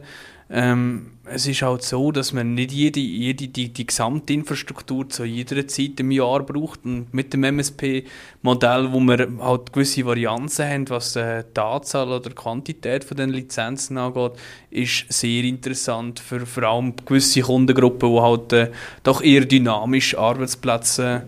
Ähm, 0.50 1.10
es 1.26 1.46
ist 1.46 1.60
halt 1.60 1.82
so, 1.82 2.10
dass 2.10 2.32
man 2.32 2.54
nicht 2.54 2.72
jede, 2.72 3.00
jede 3.00 3.48
die, 3.48 3.70
die 3.70 3.86
gesamte 3.86 4.32
Infrastruktur 4.32 5.06
zu 5.08 5.24
jeder 5.24 5.68
Zeit 5.68 6.00
im 6.00 6.10
Jahr 6.10 6.42
braucht. 6.42 6.86
Und 6.86 7.12
mit 7.12 7.34
dem 7.34 7.44
MSP-Modell, 7.44 8.92
wo 8.92 9.00
wir 9.00 9.28
halt 9.40 9.72
gewisse 9.74 10.06
Varianzen 10.06 10.66
haben, 10.66 10.88
was 10.88 11.16
äh, 11.16 11.44
die 11.54 11.60
Anzahl 11.60 12.08
oder 12.08 12.30
die 12.30 12.34
Quantität 12.34 13.04
von 13.04 13.18
den 13.18 13.30
Lizenzen 13.30 13.98
angeht, 13.98 14.32
ist 14.70 15.12
sehr 15.12 15.44
interessant 15.44 16.18
für 16.18 16.46
vor 16.46 16.62
allem 16.62 16.94
gewisse 16.96 17.42
Kundengruppen, 17.42 18.10
die 18.10 18.20
halt 18.20 18.52
äh, 18.54 18.70
doch 19.02 19.22
eher 19.22 19.44
dynamisch 19.44 20.16
Arbeitsplätze 20.16 21.24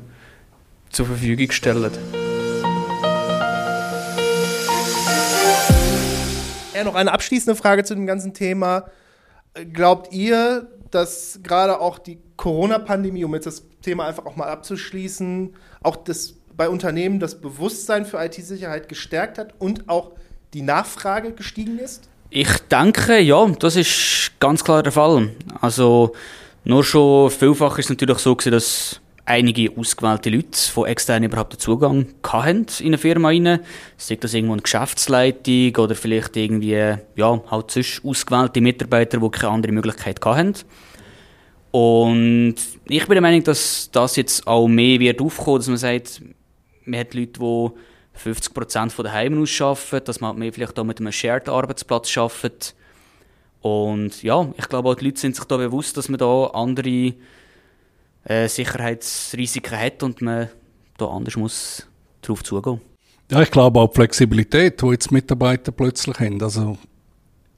zur 0.89 1.07
Verfügung 1.07 1.50
stellen. 1.50 1.93
Ja, 6.75 6.85
noch 6.85 6.95
eine 6.95 7.12
abschließende 7.12 7.55
Frage 7.55 7.85
zu 7.85 7.95
dem 7.95 8.07
ganzen 8.07 8.33
Thema. 8.33 8.87
Glaubt 9.73 10.12
ihr, 10.12 10.69
dass 10.90 11.40
gerade 11.42 11.80
auch 11.80 11.99
die 11.99 12.19
Corona-Pandemie, 12.37 13.25
um 13.25 13.35
jetzt 13.35 13.47
das 13.47 13.64
Thema 13.83 14.07
einfach 14.07 14.26
auch 14.26 14.37
mal 14.37 14.49
abzuschließen, 14.49 15.54
auch 15.83 15.97
das 15.97 16.35
bei 16.57 16.69
Unternehmen 16.69 17.21
das 17.21 17.40
Bewusstsein 17.40 18.04
für 18.04 18.23
IT-Sicherheit 18.23 18.88
gestärkt 18.88 19.38
hat 19.38 19.54
und 19.59 19.88
auch 19.88 20.12
die 20.52 20.62
Nachfrage 20.62 21.33
gestiegen 21.33 21.78
ist? 21.78 22.09
Ich 22.30 22.59
denke, 22.71 23.19
ja, 23.19 23.47
das 23.59 23.76
ist 23.76 24.33
ganz 24.38 24.62
klar 24.62 24.83
der 24.83 24.92
Fall. 24.92 25.30
Also, 25.61 26.12
nur 26.64 26.85
schon 26.85 27.30
vielfach 27.30 27.78
ist 27.78 27.87
es 27.87 27.90
natürlich 27.90 28.19
so 28.19 28.37
gewesen, 28.37 28.52
dass 28.52 29.00
einige 29.31 29.71
ausgewählte 29.77 30.29
Leute 30.31 30.59
von 30.73 30.87
extern 30.87 31.23
überhaupt 31.23 31.53
den 31.53 31.61
Zugang 31.61 32.07
hatten 32.25 32.67
in 32.81 32.87
eine 32.87 32.99
Firma 32.99 33.29
rein. 33.29 33.61
Sei 33.97 34.17
das 34.17 34.35
irgendwo 34.35 34.55
eine 34.55 34.63
Geschäftsleitung 34.63 35.77
oder 35.77 35.95
vielleicht 35.95 36.37
irgendwie, 36.37 36.97
ja, 37.17 37.43
halt 37.51 37.71
sonst 37.71 38.05
ausgewählte 38.05 38.61
Mitarbeiter, 38.61 39.19
die 39.19 39.31
keine 39.31 39.53
andere 39.53 39.73
Möglichkeit 39.73 40.25
hatten. 40.25 40.55
Und 41.71 42.57
ich 42.89 43.07
bin 43.07 43.15
der 43.15 43.23
Meinung, 43.23 43.45
dass 43.45 43.89
das 43.93 44.17
jetzt 44.17 44.47
auch 44.47 44.67
mehr 44.67 44.99
wird 44.99 45.21
aufkommen, 45.21 45.59
dass 45.59 45.69
man 45.69 45.77
sagt, 45.77 46.21
man 46.85 46.99
hat 46.99 47.15
Leute, 47.15 47.39
die 47.39 48.29
50% 48.29 48.91
von 48.91 49.05
daheim 49.05 49.41
aus 49.41 49.61
arbeiten, 49.61 50.05
dass 50.05 50.21
man 50.21 50.37
mehr 50.39 50.53
vielleicht 50.53 50.79
auch 50.79 50.85
mit 50.85 50.99
einem 50.99 51.13
Shared-Arbeitsplatz 51.13 52.17
arbeitet. 52.19 52.75
Und 53.61 54.23
ja, 54.25 54.53
ich 54.59 54.69
glaube 54.69 54.89
auch 54.89 54.95
die 54.95 55.05
Leute 55.05 55.21
sind 55.21 55.37
sich 55.37 55.45
da 55.45 55.57
bewusst, 55.57 55.97
dass 55.97 56.09
man 56.09 56.19
da 56.19 56.47
andere 56.47 57.15
äh, 58.25 58.49
Sicherheitsrisiken 58.49 59.79
hat 59.79 60.03
und 60.03 60.21
man 60.23 60.49
da 60.99 61.07
anders 61.07 61.37
muss 61.37 61.87
darauf 62.23 62.43
zugehen. 62.45 62.81
Ja, 63.31 63.41
ich 63.43 63.50
glaube 63.50 63.81
auch 63.81 63.89
die 63.89 63.95
Flexibilität, 63.95 64.83
die 64.83 64.87
jetzt 64.87 65.12
Mitarbeiter 65.12 65.73
plötzlich 65.73 66.19
haben. 66.19 66.43
Also 66.43 66.77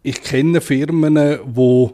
ich 0.02 0.22
kenne 0.22 0.60
Firmen, 0.60 1.14
die 1.14 1.88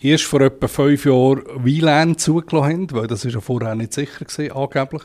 erst 0.00 0.24
vor 0.24 0.40
etwa 0.40 0.68
fünf 0.68 1.04
Jahren 1.04 1.42
WLAN 1.56 2.18
zugelassen 2.18 2.72
haben, 2.72 2.92
weil 2.92 3.06
das 3.06 3.24
ist 3.24 3.34
ja 3.34 3.40
vorher 3.40 3.74
nicht 3.74 3.92
sicher 3.94 4.24
gewesen, 4.24 4.52
angeblich. 4.52 5.02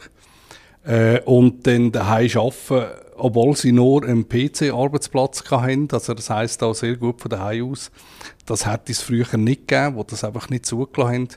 Äh, 0.84 1.22
und 1.22 1.66
dann 1.68 1.92
daheim 1.92 2.30
arbeiten, 2.36 2.92
obwohl 3.16 3.56
sie 3.56 3.72
nur 3.72 4.04
einen 4.04 4.28
PC-Arbeitsplatz 4.28 5.44
hatten. 5.50 5.88
Also 5.92 6.14
das 6.14 6.30
heisst 6.30 6.64
auch 6.64 6.74
sehr 6.74 6.98
gut 6.98 7.22
von 7.22 7.30
daheim 7.30 7.72
aus. 7.72 7.92
Das 8.46 8.66
hätte 8.66 8.92
es 8.92 9.02
früher 9.02 9.38
nicht 9.38 9.68
gegeben, 9.68 9.96
wo 9.96 10.04
das 10.04 10.24
einfach 10.24 10.50
nicht 10.50 10.66
zugelassen 10.66 11.14
haben 11.14 11.28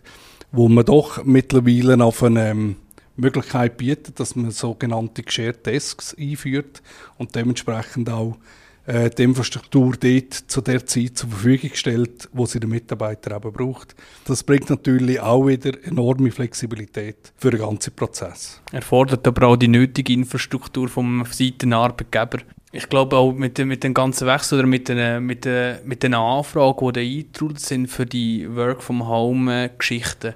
wo 0.55 0.69
man 0.69 0.85
doch 0.85 1.25
mittlerweile 1.25 2.03
auf 2.03 2.23
eine 2.23 2.51
ähm, 2.51 2.77
Möglichkeit 3.17 3.77
bietet, 3.77 4.21
dass 4.21 4.37
man 4.37 4.51
sogenannte 4.51 5.23
Shared 5.27 5.67
Desks 5.67 6.15
einführt 6.19 6.83
und 7.19 7.35
dementsprechend 7.35 8.09
auch 8.11 8.37
äh, 8.87 9.11
die 9.11 9.23
Infrastruktur 9.23 9.95
dort 9.99 10.35
zu 10.35 10.61
der 10.61 10.87
Zeit 10.87 11.19
zur 11.19 11.31
Verfügung 11.31 11.71
stellt, 11.75 12.29
wo 12.33 12.47
sie 12.47 12.61
der 12.61 12.69
Mitarbeiter 12.69 13.37
eben 13.37 13.53
braucht. 13.53 13.95
Das 14.27 14.43
bringt 14.43 14.71
natürlich 14.71 15.21
auch 15.21 15.47
wieder 15.47 15.73
enorme 15.85 16.31
Flexibilität 16.31 17.33
für 17.37 17.51
den 17.51 17.61
ganzen 17.61 17.95
Prozess. 17.95 18.61
Erfordert 18.73 19.27
aber 19.27 19.49
auch 19.49 19.57
die 19.57 19.69
nötige 19.69 20.13
Infrastruktur 20.13 20.89
vom 20.89 21.25
Seiten 21.31 21.73
Arbeitgeber. 21.73 22.39
Ich 22.77 22.89
glaube 22.89 23.17
auch 23.17 23.33
mit, 23.33 23.57
mit 23.59 23.85
dem 23.85 23.95
ganzen 23.95 24.27
Wechsel 24.27 24.59
oder 24.59 24.67
mit 24.67 24.89
den, 24.89 25.25
mit 25.25 25.45
den, 25.45 25.79
mit 25.85 26.03
den 26.03 26.13
Anfragen, 26.13 26.93
die 26.93 27.21
eingetrudelt 27.21 27.61
sind 27.61 27.87
für 27.87 28.05
die 28.05 28.53
Work-from-Home-Geschichten, 28.53 30.35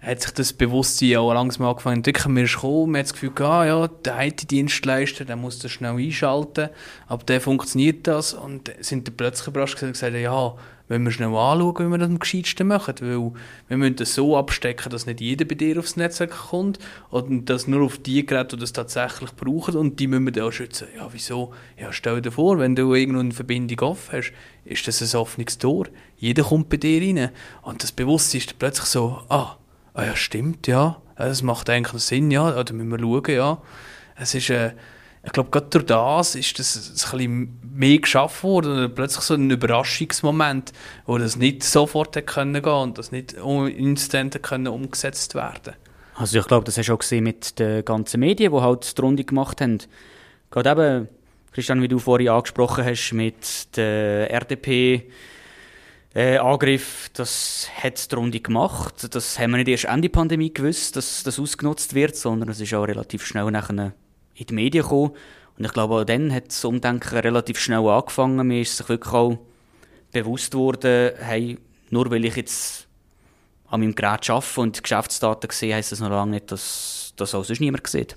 hat 0.00 0.22
sich 0.22 0.30
das 0.32 0.52
Bewusstsein 0.52 1.16
auch 1.16 1.32
langsam 1.32 1.66
angefangen 1.66 2.02
zu 2.02 2.10
entwickeln. 2.10 2.34
Mir 2.34 2.44
ist 2.44 2.54
gekommen, 2.54 2.92
man 2.92 3.00
hat 3.00 3.06
das 3.06 3.12
Gefühl, 3.12 3.32
ah, 3.40 3.66
ja, 3.66 3.88
der 3.88 4.26
IT-Dienstleister, 4.26 5.24
der 5.24 5.36
muss 5.36 5.58
das 5.58 5.72
schnell 5.72 5.96
einschalten, 5.96 6.70
aber 7.06 7.24
der 7.24 7.40
funktioniert 7.40 8.06
das 8.06 8.32
und 8.32 8.72
sind 8.80 9.08
dann 9.08 9.16
plötzlich 9.16 9.48
überrascht 9.48 9.82
und 9.82 9.92
gesagt, 9.92 10.14
ja, 10.16 10.54
wenn 10.90 11.04
wir 11.04 11.12
schnell 11.12 11.28
anschauen, 11.28 11.86
wie 11.86 11.90
wir 11.92 11.98
das 11.98 12.08
am 12.08 12.18
gescheitsten 12.18 12.66
machen. 12.66 12.94
Weil 13.00 13.32
wir 13.68 13.76
müssen 13.76 13.96
das 13.96 14.14
so 14.16 14.36
abstecken, 14.36 14.90
dass 14.90 15.06
nicht 15.06 15.20
jeder 15.20 15.44
bei 15.44 15.54
dir 15.54 15.78
aufs 15.78 15.94
Netzwerk 15.94 16.32
kommt 16.32 16.80
und 17.10 17.48
dass 17.48 17.68
nur 17.68 17.82
auf 17.82 17.98
die 17.98 18.26
Geräte, 18.26 18.56
die 18.56 18.62
das 18.62 18.72
tatsächlich 18.72 19.30
brauchen 19.36 19.76
und 19.76 20.00
die 20.00 20.08
müssen 20.08 20.24
wir 20.24 20.32
dann 20.32 20.48
auch 20.48 20.50
schützen. 20.50 20.88
Ja, 20.96 21.08
wieso? 21.12 21.54
Ja, 21.78 21.92
stell 21.92 22.20
dir 22.20 22.32
vor, 22.32 22.58
wenn 22.58 22.74
du 22.74 22.92
irgendwo 22.92 23.20
eine 23.20 23.30
Verbindung 23.30 23.88
offen 23.88 24.18
hast, 24.18 24.32
ist 24.64 24.88
das 24.88 25.14
ein 25.14 25.20
offenes 25.20 25.58
Tor. 25.58 25.86
Jeder 26.16 26.42
kommt 26.42 26.68
bei 26.68 26.76
dir 26.76 27.00
rein. 27.00 27.30
Und 27.62 27.84
das 27.84 27.92
Bewusstsein 27.92 28.40
ist 28.40 28.58
plötzlich 28.58 28.86
so, 28.86 29.20
ah, 29.28 29.59
ah 29.94 30.04
ja, 30.04 30.16
stimmt, 30.16 30.66
ja, 30.66 31.00
das 31.16 31.42
macht 31.42 31.68
eigentlich 31.70 32.02
Sinn, 32.02 32.30
ja, 32.30 32.62
da 32.62 32.72
müssen 32.72 32.90
wir 32.90 32.98
schauen, 32.98 33.34
ja. 33.34 33.62
Es 34.16 34.34
ist, 34.34 34.50
äh, 34.50 34.72
ich 35.22 35.32
glaube, 35.32 35.50
gerade 35.50 35.66
durch 35.68 35.86
das 35.86 36.34
ist 36.34 36.58
das 36.58 36.76
ein 36.76 37.18
bisschen 37.18 37.60
mehr 37.74 37.98
geschaffen 37.98 38.48
worden. 38.48 38.94
Plötzlich 38.94 39.22
so 39.22 39.34
ein 39.34 39.50
Überraschungsmoment, 39.50 40.72
wo 41.04 41.18
das 41.18 41.36
nicht 41.36 41.62
sofort 41.62 42.16
hätte 42.16 42.26
können 42.26 42.62
gehen 42.62 42.72
und 42.72 42.98
das 42.98 43.12
nicht 43.12 43.34
instant 43.34 44.42
können 44.42 44.68
umgesetzt 44.68 45.34
werden 45.34 45.74
Also 46.14 46.38
ich 46.38 46.46
glaube, 46.46 46.64
das 46.64 46.78
hast 46.78 46.88
du 46.88 46.94
auch 46.94 46.98
gesehen 46.98 47.24
mit 47.24 47.58
den 47.58 47.84
ganzen 47.84 48.20
Medien, 48.20 48.52
die 48.52 48.60
halt 48.60 48.96
die 48.96 49.00
Runde 49.00 49.24
gemacht 49.24 49.60
haben. 49.60 49.78
Gerade 50.50 50.70
eben, 50.70 51.08
Christian, 51.52 51.82
wie 51.82 51.88
du 51.88 51.98
vorhin 51.98 52.30
angesprochen 52.30 52.84
hast, 52.84 53.12
mit 53.12 53.76
der 53.76 54.30
RDP, 54.30 55.10
äh, 56.14 56.38
Angriff, 56.38 57.10
das 57.12 57.68
hat 57.82 58.10
die 58.10 58.14
Runde 58.14 58.40
gemacht. 58.40 59.14
Das 59.14 59.38
haben 59.38 59.52
wir 59.52 59.58
nicht 59.58 59.68
erst 59.68 59.84
Ende 59.84 60.08
Pandemie 60.08 60.52
gewusst, 60.52 60.96
dass 60.96 61.22
das 61.22 61.38
ausgenutzt 61.38 61.94
wird, 61.94 62.16
sondern 62.16 62.48
es 62.48 62.60
ist 62.60 62.74
auch 62.74 62.84
relativ 62.84 63.24
schnell 63.24 63.50
nachher 63.50 63.92
in 64.34 64.46
die 64.46 64.54
Medien 64.54 64.82
gekommen. 64.82 65.12
Und 65.56 65.64
ich 65.64 65.72
glaube, 65.72 65.94
auch 65.94 66.04
dann 66.04 66.32
hat 66.32 66.48
das 66.48 66.64
Umdenken 66.64 67.18
relativ 67.18 67.58
schnell 67.58 67.86
angefangen. 67.86 68.46
Mir 68.46 68.62
ist 68.62 68.76
sich 68.76 68.88
wirklich 68.88 69.12
auch 69.12 69.38
bewusst 70.10 70.54
worden, 70.54 71.12
hey, 71.18 71.58
nur 71.90 72.10
weil 72.10 72.24
ich 72.24 72.36
jetzt 72.36 72.88
an 73.68 73.80
meinem 73.80 73.94
Gerät 73.94 74.28
arbeite 74.30 74.60
und 74.60 74.82
Geschäftsdaten 74.82 75.50
sehe, 75.50 75.74
heisst 75.74 75.92
das 75.92 76.00
noch 76.00 76.10
lange 76.10 76.32
nicht, 76.32 76.50
dass 76.50 77.12
das 77.16 77.34
auch 77.34 77.44
sonst 77.44 77.60
niemand 77.60 77.86
sieht. 77.86 78.16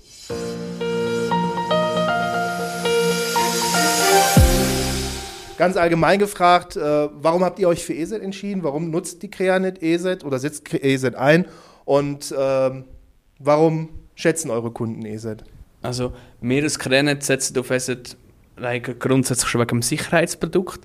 Ganz 5.56 5.76
allgemein 5.76 6.18
gefragt, 6.18 6.76
äh, 6.76 6.80
warum 6.80 7.44
habt 7.44 7.60
ihr 7.60 7.68
euch 7.68 7.84
für 7.84 7.94
ESET 7.94 8.22
entschieden? 8.22 8.64
Warum 8.64 8.90
nutzt 8.90 9.22
die 9.22 9.30
Creanet 9.30 9.82
ESET 9.82 10.24
oder 10.24 10.40
setzt 10.40 10.72
ESET 10.74 11.14
ein? 11.14 11.46
Und 11.84 12.32
äh, 12.32 12.82
warum 13.38 13.88
schätzen 14.16 14.50
eure 14.50 14.72
Kunden 14.72 15.06
ESET? 15.06 15.44
Also 15.80 16.12
wir 16.40 16.62
als 16.62 16.78
Krenet 16.78 17.22
setzen 17.22 17.56
auf 17.58 17.70
ESET 17.70 18.16
grundsätzlich 18.98 19.48
schon 19.48 19.60
wegen 19.60 19.68
dem 19.68 19.82
Sicherheitsprodukt. 19.82 20.80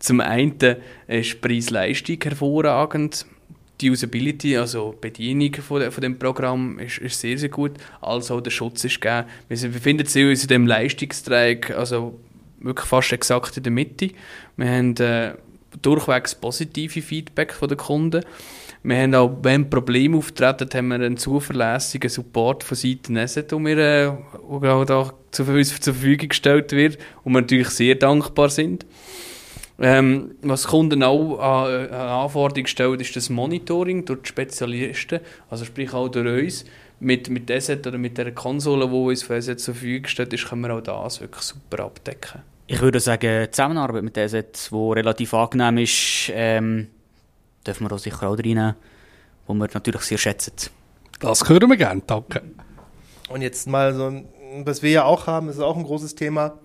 Zum 0.00 0.20
einen 0.20 0.56
ist 1.06 1.40
Preis-Leistung 1.40 2.18
hervorragend. 2.22 3.26
Die 3.80 3.90
Usability, 3.90 4.56
also 4.56 4.92
die 4.92 5.00
Bedienung 5.00 5.54
von, 5.54 5.92
von 5.92 6.02
dem 6.02 6.18
Programm, 6.18 6.80
ist, 6.80 6.98
ist 6.98 7.20
sehr, 7.20 7.38
sehr 7.38 7.48
gut. 7.48 7.72
Also 8.00 8.40
der 8.40 8.50
Schutz 8.50 8.84
ist 8.84 9.00
gegeben. 9.00 9.28
Wir 9.48 9.68
befinden 9.68 10.02
uns 10.02 10.42
in 10.42 10.48
dem 10.48 10.66
Leistungsträger, 10.66 11.78
also 11.78 12.18
wirklich 12.60 12.86
fast 12.86 13.12
exakt 13.12 13.56
in 13.56 13.62
der 13.62 13.72
Mitte. 13.72 14.10
Wir 14.56 14.68
haben 14.68 14.96
äh, 14.96 15.34
durchwegs 15.82 16.34
positive 16.34 17.02
Feedback 17.02 17.52
von 17.52 17.68
den 17.68 17.78
Kunden. 17.78 18.24
Wir 18.82 18.96
haben 19.02 19.14
auch, 19.14 19.36
wenn 19.42 19.68
Probleme 19.68 20.16
auftreten, 20.16 20.68
haben 20.72 20.88
wir 20.88 20.94
einen 20.94 21.16
zuverlässigen 21.16 22.08
Support 22.08 22.62
von 22.62 22.76
Seiten 22.76 23.14
Neset, 23.14 23.50
der 23.50 23.58
äh, 23.58 24.70
uns 24.70 24.88
zur 25.30 25.44
Verfügung 25.44 26.28
gestellt 26.28 26.72
wird 26.72 26.98
und 27.24 27.32
wir 27.32 27.40
natürlich 27.40 27.70
sehr 27.70 27.96
dankbar 27.96 28.48
sind. 28.50 28.86
Ähm, 29.80 30.34
was 30.42 30.66
Kunden 30.66 31.02
auch 31.04 31.38
an, 31.38 31.88
an 31.88 32.08
Anforderungen 32.24 32.66
stellen, 32.66 32.98
ist 32.98 33.14
das 33.14 33.30
Monitoring 33.30 34.04
durch 34.04 34.22
die 34.22 34.28
Spezialisten, 34.28 35.20
also 35.50 35.64
sprich 35.64 35.92
auch 35.92 36.08
durch 36.08 36.44
uns. 36.44 36.64
Mit, 37.00 37.30
mit 37.30 37.50
Asset 37.50 37.86
oder 37.86 37.98
mit 37.98 38.18
der 38.18 38.32
Konsole, 38.32 38.88
die 38.88 38.94
uns 38.94 39.22
für 39.22 39.36
Asset 39.36 39.60
zur 39.60 39.74
Verfügung 39.74 40.06
steht, 40.06 40.32
ist, 40.32 40.48
können 40.48 40.62
wir 40.62 40.74
auch 40.74 40.82
das 40.82 41.20
wirklich 41.20 41.42
super 41.42 41.84
abdecken. 41.84 42.42
Ich 42.66 42.80
würde 42.80 43.00
sagen, 43.00 43.44
die 43.44 43.50
Zusammenarbeit 43.50 44.02
mit 44.02 44.18
Asset, 44.18 44.68
die 44.70 44.92
relativ 44.92 45.32
angenehm 45.32 45.78
ist, 45.78 46.30
ähm, 46.34 46.88
dürfen 47.66 47.88
wir 47.88 47.94
auch 47.94 47.98
sicher 47.98 48.28
auch 48.28 48.36
reinnehmen, 48.36 48.74
wo 49.46 49.54
wir 49.54 49.68
natürlich 49.72 50.02
sehr 50.02 50.18
schätzen. 50.18 50.70
Das 51.20 51.48
hören 51.48 51.68
wir 51.70 51.76
gerne, 51.76 52.02
danke. 52.06 52.42
Und 53.28 53.42
jetzt 53.42 53.68
mal 53.68 53.94
so, 53.94 54.24
was 54.64 54.82
wir 54.82 54.90
ja 54.90 55.04
auch 55.04 55.26
haben, 55.26 55.48
ist 55.48 55.60
auch 55.60 55.76
ein 55.76 55.84
großes 55.84 56.14
Thema, 56.14 56.58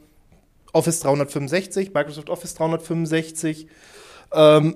Office 0.73 1.01
365, 1.01 1.93
Microsoft 1.93 2.29
Office 2.29 2.55
365. 2.55 3.67
Ähm, 4.33 4.75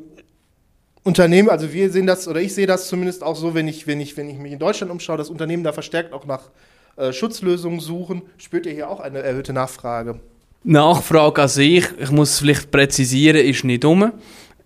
Unternehmen, 1.07 1.49
also 1.49 1.71
wir 1.71 1.89
sehen 1.89 2.05
das, 2.05 2.27
oder 2.27 2.41
ich 2.41 2.53
sehe 2.53 2.67
das 2.67 2.89
zumindest 2.89 3.23
auch 3.23 3.37
so, 3.37 3.55
wenn 3.55 3.67
ich, 3.67 3.87
wenn 3.87 4.01
ich, 4.01 4.17
wenn 4.17 4.29
ich 4.29 4.37
mich 4.37 4.51
in 4.51 4.59
Deutschland 4.59 4.91
umschaue, 4.91 5.17
dass 5.17 5.29
Unternehmen 5.29 5.63
da 5.63 5.71
verstärkt 5.71 6.11
auch 6.11 6.25
nach 6.25 6.49
äh, 6.97 7.13
Schutzlösungen 7.13 7.79
suchen. 7.79 8.23
Spürt 8.37 8.65
ihr 8.65 8.73
hier 8.73 8.89
auch 8.89 8.99
eine 8.99 9.19
erhöhte 9.19 9.53
Nachfrage? 9.53 10.19
Nachfrage 10.63 11.43
an 11.43 11.47
sich, 11.47 11.85
ich 11.97 12.11
muss 12.11 12.39
vielleicht 12.39 12.71
präzisieren, 12.71 13.37
ist 13.37 13.63
nicht 13.63 13.85
um. 13.85 14.11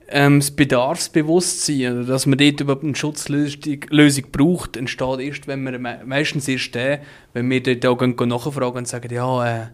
Ähm, 0.07 0.39
das 0.39 0.49
Bedarfsbewusstsein, 0.49 1.85
also 1.85 2.11
dass 2.11 2.25
man 2.25 2.39
dort 2.39 2.59
überhaupt 2.59 2.83
eine 2.83 2.95
Schutzlösung 2.95 3.81
Lösung 3.91 4.25
braucht, 4.31 4.77
entsteht 4.77 5.19
erst, 5.19 5.47
wenn 5.47 5.63
wir 5.63 5.77
meistens 6.05 6.47
erst 6.47 6.73
der, 6.73 7.01
wenn 7.33 7.49
wir 7.51 7.61
dort 7.61 7.85
auch 7.85 8.25
nachfragen 8.25 8.79
und 8.79 8.87
sagen, 8.87 9.13
ja, 9.13 9.45
äh, 9.45 9.67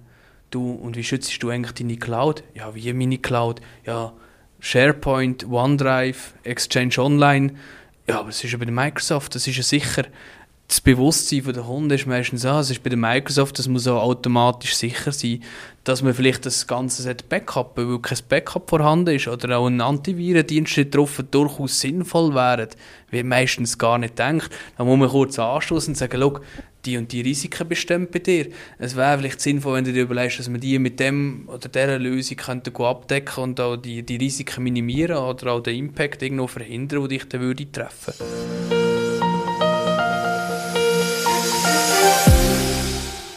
du, 0.51 0.71
und 0.71 0.97
wie 0.97 1.03
schützt 1.05 1.41
du 1.41 1.49
eigentlich 1.49 1.75
deine 1.75 1.95
Cloud? 1.95 2.43
Ja, 2.53 2.75
wie 2.75 2.91
meine 2.91 3.19
Cloud? 3.19 3.61
Ja, 3.85 4.13
SharePoint, 4.59 5.45
OneDrive, 5.49 6.33
Exchange 6.43 6.97
Online. 6.97 7.53
Ja, 8.07 8.19
aber 8.19 8.29
es 8.29 8.43
ist 8.43 8.51
ja 8.51 8.57
bei 8.57 8.65
Microsoft, 8.65 9.35
das 9.35 9.47
ist 9.47 9.57
ja 9.57 9.63
sicher. 9.63 10.05
Das 10.67 10.81
Bewusstsein 10.81 11.43
der 11.43 11.63
Kunden 11.63 11.91
ist 11.91 12.07
meistens 12.07 12.41
so, 12.41 12.49
es 12.49 12.69
ist 12.69 12.83
bei 12.83 12.89
der 12.89 12.97
Microsoft, 12.97 13.57
das 13.57 13.69
muss 13.69 13.87
auch 13.87 14.01
automatisch 14.01 14.75
sicher 14.75 15.13
sein, 15.13 15.41
dass 15.85 16.01
man 16.01 16.13
vielleicht 16.13 16.45
das 16.45 16.67
Ganze 16.67 17.15
Backup, 17.29 17.77
weil 17.77 17.99
kein 17.99 18.17
Backup 18.27 18.69
vorhanden 18.69 19.15
ist 19.15 19.29
oder 19.29 19.59
auch 19.59 19.67
ein 19.67 19.79
Antivirendienst 19.79 20.93
drauf 20.93 21.23
durchaus 21.31 21.79
sinnvoll 21.79 22.35
wäre, 22.35 22.67
wie 23.11 23.23
meistens 23.23 23.77
gar 23.77 23.97
nicht 23.97 24.19
denkt. 24.19 24.49
Da 24.77 24.83
muss 24.83 24.99
man 24.99 25.07
kurz 25.07 25.39
anstoßen 25.39 25.91
und 25.91 25.95
sagen, 25.95 26.19
schau, 26.19 26.39
die 26.83 26.97
und 26.97 27.13
die 27.13 27.21
Risiken 27.21 27.67
bestehen 27.69 28.09
bei 28.11 28.19
dir. 28.19 28.47
Es 28.77 28.97
wäre 28.97 29.17
vielleicht 29.17 29.39
sinnvoll, 29.39 29.75
wenn 29.75 29.85
du 29.85 29.93
dir 29.93 30.03
überlegst, 30.03 30.39
dass 30.39 30.49
man 30.49 30.59
die 30.59 30.79
mit 30.79 30.99
dem 30.99 31.47
oder 31.47 31.69
dieser 31.69 31.97
Lösung 31.97 32.35
könnte 32.35 32.77
abdecken 32.77 33.43
und 33.43 33.61
auch 33.61 33.77
die, 33.77 34.03
die 34.03 34.17
Risiken 34.17 34.65
minimieren 34.65 35.17
oder 35.17 35.53
auch 35.53 35.61
den 35.61 35.77
Impact 35.77 36.21
irgendwo 36.21 36.47
verhindern, 36.47 36.99
der 36.99 37.07
dich 37.07 37.29
dann 37.29 37.39
würde 37.39 37.71
treffen 37.71 38.86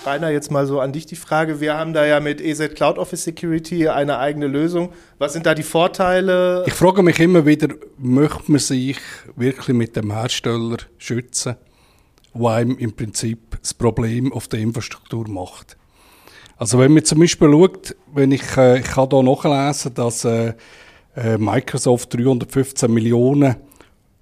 Rainer, 0.05 0.31
jetzt 0.31 0.51
mal 0.51 0.67
so 0.67 0.81
an 0.81 0.93
dich 0.93 1.07
die 1.07 1.17
Frage. 1.17 1.61
Wir 1.61 1.77
haben 1.77 1.93
da 1.93 2.07
ja 2.07 2.21
mit 2.21 2.41
EZ 2.41 2.75
Cloud 2.75 2.99
Office 2.99 3.25
Security 3.25 3.89
eine 3.89 4.19
eigene 4.19 4.47
Lösung. 4.47 4.93
Was 5.19 5.35
sind 5.35 5.47
da 5.47 5.55
die 5.55 5.63
Vorteile? 5.63 6.65
Ich 6.67 6.73
frage 6.73 7.03
mich 7.03 7.19
immer 7.21 7.45
wieder, 7.45 7.69
möchte 7.99 8.51
man 8.51 8.61
sich 8.61 8.99
wirklich 9.37 9.77
mit 9.77 9.97
dem 9.97 10.13
Hersteller 10.13 10.79
schützen? 10.99 11.57
wo 12.33 12.49
einem 12.49 12.79
im 12.79 12.95
Prinzip 12.95 13.59
das 13.61 13.75
Problem 13.75 14.33
auf 14.33 14.49
der 14.49 14.61
Infrastruktur 14.61 15.29
macht. 15.29 15.77
Also 16.57 16.79
wenn 16.79 16.93
man 16.93 17.05
zum 17.05 17.21
Beispiel 17.21 17.51
schaut, 17.51 17.97
wenn 18.13 18.33
ich, 18.33 18.57
äh, 18.57 18.81
ich 18.81 18.87
kann 18.87 19.09
hier 19.11 19.23
nachlesen, 19.23 19.95
dass 19.95 20.25
äh, 20.25 20.55
äh 21.17 21.39
Microsoft 21.39 22.15
315 22.15 22.93
Millionen 22.93 23.57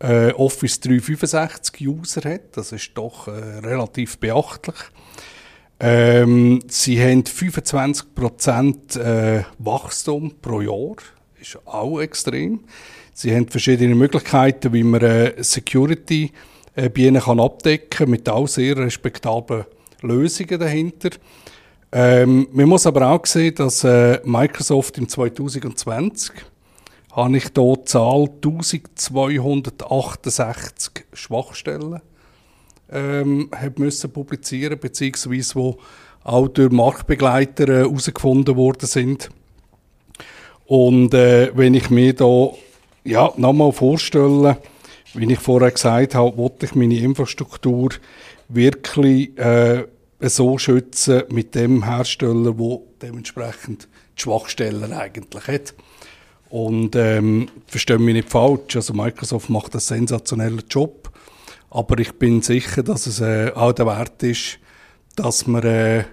Office 0.01 0.79
365 0.79 1.89
User 1.89 2.21
hat, 2.31 2.57
das 2.57 2.71
ist 2.71 2.93
doch 2.95 3.27
äh, 3.27 3.33
relativ 3.33 4.19
beachtlich. 4.19 4.77
Ähm, 5.81 6.61
sie 6.67 7.01
haben 7.01 7.23
25% 7.23 8.99
äh, 8.99 9.45
Wachstum 9.59 10.35
pro 10.43 10.61
Jahr, 10.61 10.97
ist 11.41 11.57
auch 11.67 12.01
extrem. 12.01 12.65
Sie 13.15 13.33
haben 13.35 13.49
verschiedene 13.49 13.95
Möglichkeiten, 13.95 14.73
wie 14.73 14.83
man 14.83 15.03
äh, 15.03 15.41
Security 15.43 16.33
äh, 16.75 16.89
bei 16.89 17.03
ihnen 17.03 17.23
kann 17.23 17.39
abdecken 17.39 18.11
mit 18.11 18.29
auch 18.29 18.49
sehr 18.49 18.77
respektablen 18.77 19.67
Lösungen 20.03 20.59
dahinter. 20.59 21.11
Ähm, 21.91 22.49
man 22.53 22.69
muss 22.69 22.87
aber 22.87 23.11
auch 23.11 23.25
sehen, 23.25 23.55
dass 23.55 23.83
äh, 23.85 24.21
Microsoft 24.25 24.99
im 24.99 25.09
2020 25.09 26.33
habe 27.13 27.37
ich 27.37 27.51
hier 27.55 27.85
Zahl 27.85 28.29
1268 28.43 31.05
Schwachstellen 31.13 32.01
ähm, 32.91 33.51
müssen 33.77 34.11
publizieren 34.11 34.79
beziehungsweise 34.79 35.55
wo 35.55 35.79
auch 36.25 36.49
durch 36.49 36.71
Marktbegleiter 36.71 37.69
äh, 37.69 37.77
herausgefunden 37.79 38.57
worden 38.57 38.87
sind. 38.87 39.31
Und 40.67 41.15
äh, 41.15 41.51
wenn 41.55 41.75
ich 41.75 41.89
mir 41.89 42.15
da 42.15 42.51
ja, 43.05 43.33
nochmal 43.37 43.73
vorstelle, 43.73 44.59
wie 45.15 45.33
ich 45.33 45.39
vorher 45.39 45.71
gesagt 45.71 46.15
habe, 46.15 46.37
wollte 46.37 46.67
ich 46.67 46.75
meine 46.75 46.99
Infrastruktur 46.99 47.91
wirklich 48.49 49.37
äh, 49.39 49.85
so 50.21 50.59
schützen 50.59 51.23
mit 51.31 51.55
dem 51.55 51.85
Hersteller, 51.85 52.59
wo 52.59 52.87
dementsprechend 53.01 53.89
die 54.17 54.23
Schwachstellen 54.23 54.93
eigentlich 54.93 55.47
hat. 55.47 55.75
Und 56.51 56.97
ähm, 56.97 57.49
verstehe 57.67 57.99
mich 57.99 58.15
nicht 58.15 58.31
falsch, 58.31 58.77
also 58.77 58.95
Microsoft 58.95 59.51
macht 59.51 59.75
einen 59.75 59.81
sensationellen 59.81 60.63
Job, 60.69 61.11
aber 61.71 61.99
ich 61.99 62.13
bin 62.15 62.43
sicher, 62.43 62.83
dass 62.83 63.07
es 63.07 63.21
äh, 63.21 63.53
auch 63.55 63.73
der 63.73 63.87
Wert 63.87 64.23
ist, 64.23 64.59
dass 65.17 65.47
man 65.47 65.63
äh, 65.65 66.05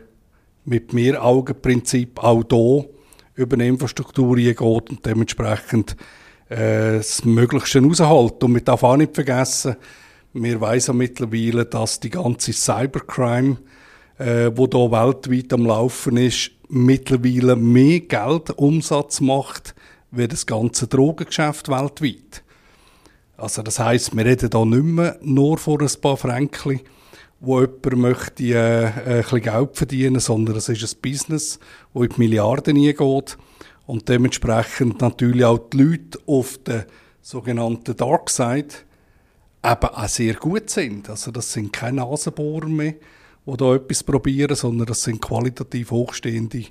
mit 0.66 0.94
mehr 0.94 1.24
Augenprinzip 1.24 2.24
auch 2.24 2.44
hier 2.50 2.90
über 3.36 3.56
eine 3.56 3.68
Infrastruktur 3.68 4.38
eingeht 4.38 4.62
und 4.62 5.06
dementsprechend 5.06 5.96
äh, 6.50 6.98
das 6.98 7.24
Möglichste 7.24 7.82
raushalten. 7.82 8.48
Und 8.48 8.54
wir 8.56 8.62
dürfen 8.62 8.86
auch 8.86 8.98
nicht 8.98 9.16
vergessen, 9.16 9.76
wir 10.34 10.60
wissen 10.60 10.98
mittlerweile, 10.98 11.66
dass 11.66 12.02
die 12.02 12.10
ganze 12.10 12.52
Cybercrime, 12.52 13.58
äh, 14.18 14.52
wo 14.54 14.68
da 14.68 14.92
weltweit 14.92 15.54
am 15.54 15.66
Laufen 15.66 16.18
ist, 16.18 16.52
mittlerweile 16.68 17.56
mehr 17.56 18.02
Geldumsatz 18.02 19.22
macht, 19.22 19.76
wie 20.12 20.28
das 20.28 20.46
ganze 20.46 20.88
Drogengeschäft 20.88 21.70
weltweit. 21.70 22.44
Also 23.38 23.62
das 23.62 23.80
heißt, 23.80 24.16
wir 24.16 24.26
reden 24.26 24.50
da 24.50 24.64
nicht 24.64 24.84
mehr 24.84 25.18
nur 25.22 25.58
vor 25.58 25.82
ein 25.82 25.90
paar 26.02 26.18
Fränkli, 26.18 26.82
wo 27.40 27.62
jemand 27.62 27.98
möchte 27.98 28.44
äh, 28.44 28.86
ein 28.86 29.22
bisschen 29.22 29.42
Geld 29.42 29.76
verdienen, 29.76 30.20
sondern 30.20 30.56
es 30.56 30.70
ist 30.70 30.84
ein 30.84 31.02
Business, 31.02 31.60
wo 31.94 32.04
in 32.04 32.10
die 32.10 32.20
Milliarden 32.20 32.76
hineingeht 32.76 33.38
und 33.86 34.08
dementsprechend 34.10 35.02
natürlich 35.02 35.44
auch 35.44 35.70
die 35.70 35.78
Leute 35.78 36.20
auf 36.26 36.58
der 36.60 36.88
sogenannten 37.22 37.96
Dark 37.96 38.30
Side 38.30 38.74
eben 39.64 39.90
auch 39.90 40.08
sehr 40.08 40.36
gut 40.36 40.70
sind. 40.70 41.10
Also 41.10 41.32
das 41.32 41.52
sind 41.52 41.74
keine 41.74 42.02
Nasenbohrer 42.02 42.68
mehr, 42.68 42.96
die 43.46 43.58
da 43.58 43.76
etwas 43.76 44.04
probieren, 44.04 44.56
sondern 44.56 44.88
das 44.88 45.04
sind 45.04 45.22
qualitativ 45.22 45.92
hochstehende 45.92 46.66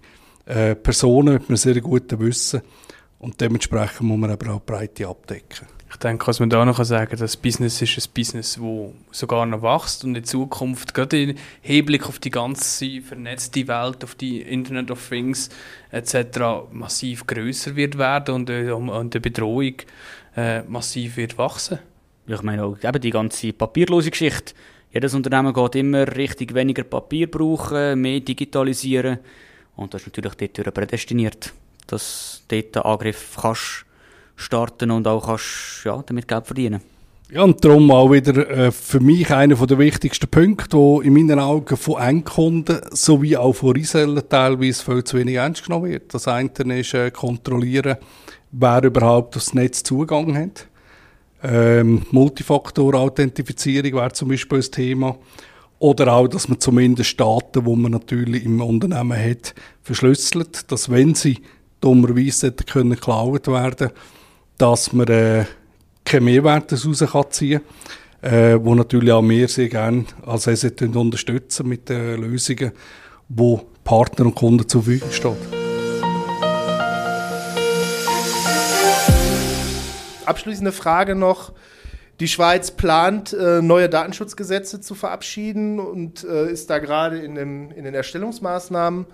äh, 0.47 0.75
Personen 0.75 1.35
mit 1.35 1.49
einem 1.49 1.57
sehr 1.57 1.81
guten 1.81 2.21
Wissen 2.21 2.63
und 3.19 3.41
dementsprechend 3.41 4.03
muss 4.03 4.19
man 4.19 4.31
aber 4.31 4.55
auch 4.55 4.63
Breite 4.63 5.09
abdecken. 5.09 5.67
Ich 5.95 6.01
denke, 6.01 6.27
was 6.27 6.41
man 6.41 6.51
da 6.51 6.65
noch 6.65 6.85
sagen 6.85 7.09
kann, 7.09 7.21
das 7.21 7.37
Business 7.37 7.81
ist 7.81 7.97
ein 7.97 8.13
Business, 8.13 8.59
das 8.61 9.17
sogar 9.17 9.47
noch 9.47 9.63
wächst 9.63 10.03
und 10.03 10.17
in 10.17 10.25
Zukunft, 10.25 10.93
gerade 10.93 11.23
im 11.23 11.37
Hinblick 11.63 12.09
auf 12.09 12.19
die 12.19 12.33
ganze 12.33 13.01
vernetzte 13.01 13.69
Welt, 13.69 14.03
auf 14.03 14.17
die 14.17 14.43
Internet 14.43 14.91
of 14.91 15.09
Things 15.09 15.51
etc. 15.93 16.67
massiv 16.73 17.29
größer 17.29 17.77
wird 17.77 17.97
werden 17.97 18.35
und, 18.35 18.51
äh, 18.51 18.73
und 18.73 19.15
die 19.15 19.21
Bedrohung 19.21 19.75
äh, 20.37 20.63
massiv 20.63 21.17
wird 21.17 21.39
wachsen. 21.39 21.79
Ich 22.27 22.43
meine 22.43 22.65
auch 22.65 22.77
eben 22.83 23.01
die 23.01 23.11
ganze 23.11 23.53
papierlose 23.53 24.11
Geschichte. 24.11 24.53
Jedes 24.93 25.15
Unternehmen 25.15 25.55
geht 25.55 25.77
immer 25.77 26.09
Richtung 26.09 26.57
weniger 26.57 26.83
Papier 26.83 27.31
brauchen, 27.31 28.01
mehr 28.01 28.19
digitalisieren 28.19 29.21
und 29.77 29.95
das 29.95 30.03
ist 30.03 30.09
natürlich 30.09 30.53
dort 30.53 30.75
prädestiniert, 30.75 31.53
dass 31.87 32.43
du 32.49 32.61
dort 32.61 32.77
einen 32.79 32.93
Angriff 32.93 33.39
kannst 33.41 33.87
starten 34.37 34.91
und 34.91 35.07
auch 35.07 35.27
kannst, 35.27 35.83
ja, 35.85 36.03
damit 36.07 36.29
Geld 36.29 36.47
verdienen. 36.47 36.81
Ja, 37.31 37.43
und 37.43 37.65
darum 37.65 37.91
auch 37.91 38.13
wieder 38.13 38.49
äh, 38.49 38.71
für 38.71 39.01
mich 39.01 39.33
einer 39.33 39.57
der 39.57 39.79
wichtigsten 39.79 40.29
Punkte, 40.29 40.77
wo 40.77 41.01
in 41.01 41.15
meinen 41.15 41.39
Augen 41.39 41.77
von 41.77 42.01
Endkunden 42.01 42.81
sowie 42.93 43.37
auch 43.37 43.55
von 43.55 43.73
Resellern 43.73 44.23
teilweise 44.29 44.85
viel 44.85 45.03
zu 45.03 45.17
wenig 45.17 45.37
ernst 45.37 45.65
genommen 45.65 45.91
wird. 45.91 46.13
Das 46.13 46.29
eine 46.29 46.51
ist 46.79 46.95
äh, 46.95 47.11
kontrollieren, 47.11 47.97
wer 48.53 48.85
überhaupt 48.85 49.37
aufs 49.37 49.55
Netz 49.55 49.83
Zugang 49.83 50.37
hat. 50.37 50.69
Ähm, 51.43 52.03
Multifaktor-Authentifizierung 52.11 53.95
wäre 53.95 54.13
zum 54.13 54.29
Beispiel 54.29 54.59
ein 54.59 54.71
Thema. 54.71 55.17
Oder 55.79 56.13
auch, 56.13 56.29
dass 56.29 56.49
man 56.49 56.61
zumindest 56.61 57.19
Daten, 57.19 57.65
die 57.65 57.77
man 57.77 57.93
natürlich 57.93 58.45
im 58.45 58.61
Unternehmen 58.61 59.19
hat, 59.19 59.55
verschlüsselt, 59.83 60.71
dass 60.71 60.91
wenn 60.91 61.15
sie 61.15 61.41
dummerweise 61.81 62.53
können 62.53 62.91
geklaut 62.91 63.49
werden 63.49 63.89
können, 63.89 63.93
dass 64.59 64.93
man 64.93 65.09
äh, 65.09 65.45
keinen 66.05 66.25
Mehrwert 66.25 66.73
daraus 66.73 67.31
ziehen 67.31 67.61
kann, 68.21 68.33
äh, 68.33 68.59
wo 68.65 68.75
natürlich 68.75 69.13
auch 69.13 69.23
wir 69.23 69.49
sehr 69.49 69.69
gerne 69.69 70.05
als 70.25 70.47
ESET 70.47 70.83
unterstützen 70.83 71.69
mit 71.69 71.89
den 71.89 72.21
Lösungen, 72.21 72.73
wo 73.29 73.67
Partner 73.85 74.27
und 74.27 74.35
Kunden 74.35 74.69
zur 74.69 74.83
Verfügung 74.83 75.11
stehen. 75.11 75.37
Abschließende 80.25 80.73
Frage 80.73 81.15
noch. 81.15 81.53
Die 82.21 82.29
Schweiz 82.29 82.71
plant, 82.71 83.33
äh, 83.33 83.61
neue 83.61 83.89
Datenschutzgesetze 83.89 84.81
zu 84.81 84.95
verabschieden 84.95 85.81
und 85.81 86.23
äh, 86.25 86.51
ist 86.51 86.71
da 86.71 86.79
gerade 86.79 87.19
in 87.19 87.35
den 87.35 87.95
Erstellungsmaßnahmen. 87.95 89.07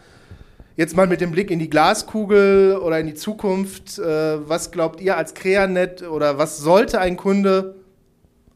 Jetzt 0.81 0.97
mal 0.97 1.07
mit 1.07 1.21
dem 1.21 1.31
Blick 1.31 1.51
in 1.51 1.59
die 1.59 1.69
Glaskugel 1.69 2.79
oder 2.79 2.99
in 2.99 3.07
die 3.07 3.13
Zukunft. 3.13 3.99
Äh, 3.99 4.49
was 4.49 4.71
glaubt 4.71 5.03
ihr 5.03 5.19
als 5.19 5.35
Creanet 5.35 6.01
oder 6.01 6.39
was 6.39 6.57
sollte 6.57 7.03
ein 7.03 7.19
Kunde 7.19 7.75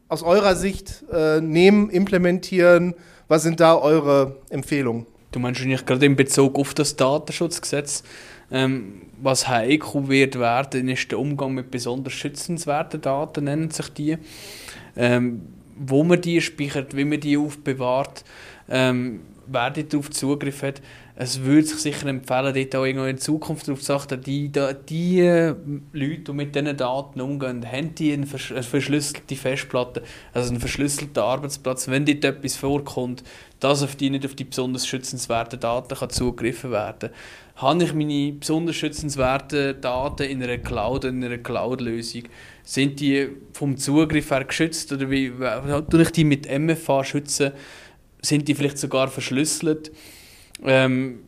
aus 0.08 0.22
eurer 0.22 0.56
Sicht 0.56 1.04
äh, 1.12 1.42
nehmen, 1.42 1.90
implementieren? 1.90 2.94
Was 3.28 3.42
sind 3.42 3.60
da 3.60 3.76
eure 3.76 4.36
Empfehlungen? 4.48 5.04
Du 5.32 5.38
meinst 5.38 5.60
wahrscheinlich 5.60 5.84
gerade 5.84 6.06
in 6.06 6.16
Bezug 6.16 6.58
auf 6.58 6.72
das 6.72 6.96
Datenschutzgesetz. 6.96 8.02
Ähm, 8.50 9.02
was 9.20 9.46
heikel 9.46 10.08
wird 10.08 10.38
werden, 10.38 10.88
ist 10.88 11.10
der 11.10 11.18
Umgang 11.18 11.52
mit 11.52 11.70
besonders 11.70 12.14
schützenswerten 12.14 13.02
Daten, 13.02 13.44
nennen 13.44 13.70
sich 13.70 13.90
die. 13.90 14.16
Ähm, 14.96 15.42
wo 15.76 16.02
man 16.04 16.22
die 16.22 16.40
speichert, 16.40 16.96
wie 16.96 17.04
man 17.04 17.20
die 17.20 17.36
aufbewahrt, 17.36 18.24
ähm, 18.70 19.20
wer 19.46 19.70
darauf 19.70 20.08
Zugriff 20.10 20.62
hat. 20.62 20.80
Es 21.16 21.42
würde 21.42 21.64
sich 21.64 21.78
sicher 21.78 22.08
empfehlen, 22.08 22.52
dort 22.52 22.74
auch 22.74 22.84
in 22.84 23.18
Zukunft 23.18 23.68
darauf 23.68 23.80
zu 23.80 23.94
achten, 23.94 24.20
die, 24.20 24.50
die 24.88 25.20
äh, 25.20 25.54
Leute, 25.92 26.20
die 26.22 26.32
mit 26.32 26.56
diesen 26.56 26.76
Daten 26.76 27.20
umgehen, 27.20 27.64
haben 27.70 27.94
die 27.94 28.12
eine, 28.12 28.26
verschlüsselte 28.26 29.36
Festplatte, 29.36 30.02
also 30.32 30.50
einen 30.50 30.58
verschlüsselten 30.58 31.22
Arbeitsplatz. 31.22 31.86
Wenn 31.86 32.04
dort 32.04 32.24
etwas 32.24 32.56
vorkommt, 32.56 33.22
dass 33.60 33.84
auf 33.84 33.94
die 33.94 34.10
nicht 34.10 34.24
auf 34.24 34.34
die 34.34 34.42
besonders 34.42 34.88
schützenswerten 34.88 35.60
Daten 35.60 35.94
kann 35.94 36.10
zugegriffen 36.10 36.72
werden 36.72 37.10
kann. 37.10 37.62
Habe 37.62 37.84
ich 37.84 37.94
meine 37.94 38.32
besonders 38.32 38.74
schützenswerten 38.74 39.80
Daten 39.80 40.24
in 40.24 40.42
einer 40.42 40.58
Cloud, 40.58 41.04
in 41.04 41.22
einer 41.22 41.38
Cloud-Lösung, 41.38 42.24
sind 42.64 42.98
die 42.98 43.28
vom 43.52 43.76
Zugriff 43.76 44.32
her 44.32 44.42
geschützt 44.42 44.92
oder 44.92 45.08
wie 45.08 45.30
tue 45.30 46.02
ich 46.02 46.10
die 46.10 46.24
mit 46.24 46.48
MFA 46.50 47.04
schützen? 47.04 47.52
Sind 48.20 48.48
die 48.48 48.56
vielleicht 48.56 48.78
sogar 48.78 49.06
verschlüsselt? 49.06 49.92
Ähm, 50.62 51.20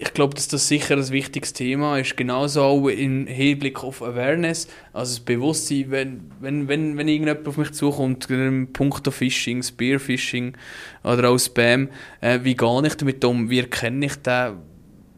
ich 0.00 0.14
glaube, 0.14 0.36
dass 0.36 0.46
das 0.46 0.68
sicher 0.68 0.96
ein 0.96 1.08
wichtiges 1.10 1.52
Thema 1.52 1.98
ist, 1.98 2.16
genauso 2.16 2.62
auch 2.62 2.86
im 2.86 3.26
Hinblick 3.26 3.82
auf 3.82 4.00
Awareness, 4.00 4.68
also 4.92 5.16
das 5.16 5.20
Bewusstsein, 5.20 5.90
wenn, 5.90 6.30
wenn, 6.40 6.68
wenn, 6.68 6.96
wenn 6.96 7.08
irgendjemand 7.08 7.48
auf 7.48 7.56
mich 7.56 7.72
zukommt, 7.72 8.30
im 8.30 8.72
Punkt 8.72 9.12
Phishing, 9.12 9.60
Spearfishing 9.60 10.56
oder 11.02 11.30
auch 11.30 11.38
Spam, 11.38 11.88
äh, 12.20 12.38
wie 12.44 12.54
gehe 12.54 12.86
ich 12.86 12.94
damit 12.94 13.24
um, 13.24 13.50
wie 13.50 13.58
erkenne 13.58 14.06
ich 14.06 14.14
den, 14.16 14.58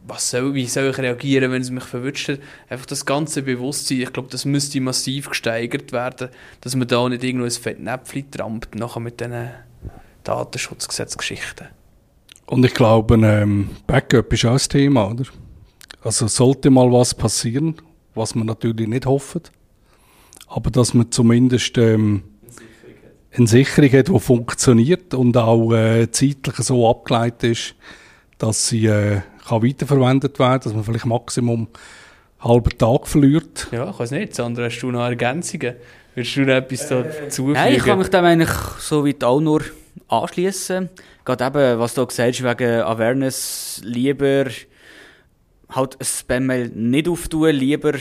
was 0.06 0.30
soll, 0.30 0.54
wie 0.54 0.66
soll 0.66 0.88
ich 0.88 0.98
reagieren, 0.98 1.52
wenn 1.52 1.60
es 1.60 1.70
mich 1.70 1.84
verwünscht 1.84 2.30
hat. 2.30 2.40
Einfach 2.70 2.86
das 2.86 3.04
ganze 3.04 3.42
Bewusstsein, 3.42 4.00
ich 4.00 4.12
glaube, 4.14 4.30
das 4.30 4.46
müsste 4.46 4.80
massiv 4.80 5.28
gesteigert 5.28 5.92
werden, 5.92 6.30
dass 6.62 6.74
man 6.74 6.88
da 6.88 7.06
nicht 7.06 7.22
irgendwo 7.22 7.44
ein 7.44 7.50
Fettnäpfchen 7.50 8.30
trampt, 8.30 8.74
nachher 8.74 9.00
mit 9.00 9.20
diesen 9.20 9.50
Datenschutzgesetzgeschichten. 10.24 11.79
Und 12.50 12.64
ich 12.64 12.74
glaube, 12.74 13.14
ähm, 13.14 13.70
Backup 13.86 14.32
ist 14.32 14.44
auch 14.44 14.54
ein 14.54 14.58
Thema, 14.58 15.08
oder? 15.08 15.22
Also 16.02 16.26
sollte 16.26 16.68
mal 16.68 16.90
was 16.90 17.14
passieren, 17.14 17.76
was 18.16 18.34
man 18.34 18.48
natürlich 18.48 18.88
nicht 18.88 19.06
hofft, 19.06 19.52
aber 20.48 20.68
dass 20.72 20.92
man 20.92 21.12
zumindest 21.12 21.78
ähm, 21.78 22.24
eine 23.32 23.46
Sicherung 23.46 23.92
hat, 23.92 24.08
die 24.08 24.18
funktioniert 24.18 25.14
und 25.14 25.36
auch 25.36 25.72
äh, 25.72 26.10
zeitlich 26.10 26.56
so 26.56 26.90
abgeleitet 26.90 27.52
ist, 27.52 27.74
dass 28.38 28.66
sie 28.66 28.86
äh, 28.86 29.20
kann 29.46 29.62
weiterverwendet 29.62 30.40
werden, 30.40 30.62
dass 30.64 30.74
man 30.74 30.82
vielleicht 30.82 31.06
Maximum 31.06 31.68
einen 32.40 32.52
halben 32.52 32.76
Tag 32.76 33.06
verliert. 33.06 33.68
Ja, 33.70 33.90
ich 33.90 33.98
weiß 34.00 34.10
nicht. 34.10 34.34
Sandra, 34.34 34.64
hast 34.64 34.80
du 34.80 34.90
noch 34.90 35.04
Ergänzungen? 35.04 35.76
Willst 36.16 36.34
du 36.34 36.40
noch 36.40 36.54
etwas 36.54 36.90
äh, 36.90 37.04
dazu 37.04 37.50
Nein, 37.50 37.74
ich 37.76 37.84
kann 37.84 37.98
mich 37.98 38.08
dem 38.08 38.24
eigentlich 38.24 38.50
so 38.80 39.06
weit 39.06 39.22
auch 39.22 39.40
nur 39.40 39.62
anschließen. 40.08 40.88
Gerade 41.30 41.46
eben, 41.46 41.78
was 41.78 41.94
du 41.94 42.04
gesagt 42.04 42.34
hast, 42.34 42.42
wegen 42.42 42.82
Awareness, 42.82 43.80
lieber 43.84 44.46
halt 45.68 46.00
ein 46.00 46.04
Spam-Mail 46.04 46.70
nicht 46.70 47.08
auftun, 47.08 47.50
lieber 47.50 47.92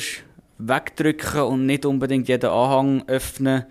wegdrücken 0.58 1.42
und 1.42 1.66
nicht 1.68 1.86
unbedingt 1.86 2.28
jeden 2.28 2.50
Anhang 2.50 3.04
öffnen, 3.08 3.66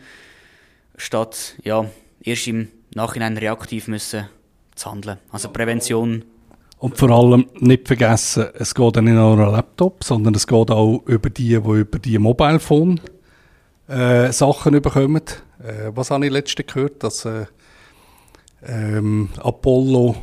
statt 0.97 1.57
ja, 1.64 1.87
erst 2.23 2.47
im 2.47 2.68
Nachhinein 2.94 3.37
reaktiv 3.37 3.88
müssen 3.88 4.29
zu 4.77 4.92
handeln. 4.92 5.18
Also 5.33 5.49
Prävention. 5.49 6.25
Und 6.79 6.97
vor 6.97 7.11
allem 7.11 7.49
nicht 7.59 7.88
vergessen, 7.88 8.47
es 8.55 8.73
geht 8.73 8.94
nicht 8.94 9.12
nur 9.12 9.33
um 9.33 9.40
Laptop, 9.40 10.05
sondern 10.05 10.37
es 10.37 10.47
geht 10.47 10.71
auch 10.71 11.03
über 11.07 11.31
die, 11.31 11.49
die 11.49 11.55
über 11.55 11.99
die 11.99 12.18
Mobile 12.18 12.61
Phone 12.61 13.01
äh, 13.88 14.31
Sachen 14.31 14.81
bekommen. 14.81 15.23
Äh, 15.61 15.90
was 15.97 16.12
habe 16.12 16.27
ich 16.27 16.33
letzte 16.33 16.62
gehört, 16.62 17.03
dass 17.03 17.25
äh, 17.25 17.47
ähm, 18.66 19.29
Apollo 19.38 20.16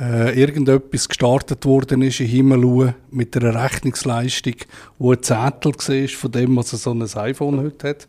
äh, 0.00 0.40
irgendetwas 0.40 1.08
gestartet 1.08 1.64
worden 1.64 2.02
ist 2.02 2.20
in 2.20 2.26
Himmel 2.26 2.94
mit 3.10 3.36
einer 3.36 3.62
Rechnungsleistung, 3.64 4.54
wo 4.98 5.12
ein 5.12 5.22
Zettel 5.22 5.72
war 5.72 6.08
von 6.08 6.32
dem, 6.32 6.56
was 6.56 6.70
so 6.70 6.92
ein 6.92 7.02
iPhone 7.02 7.60
heute 7.60 7.88
hat. 7.88 8.08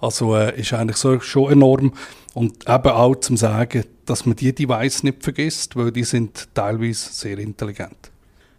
Also 0.00 0.34
äh, 0.34 0.58
ist 0.60 0.72
eigentlich 0.72 0.96
so 0.96 1.20
schon 1.20 1.52
enorm. 1.52 1.92
Und 2.34 2.68
eben 2.68 2.88
auch 2.88 3.14
zum 3.16 3.36
Sagen, 3.36 3.84
dass 4.06 4.26
man 4.26 4.36
die 4.36 4.54
Device 4.54 5.04
nicht 5.04 5.22
vergisst, 5.22 5.76
weil 5.76 5.92
die 5.92 6.04
sind 6.04 6.48
teilweise 6.54 7.12
sehr 7.12 7.38
intelligent. 7.38 8.10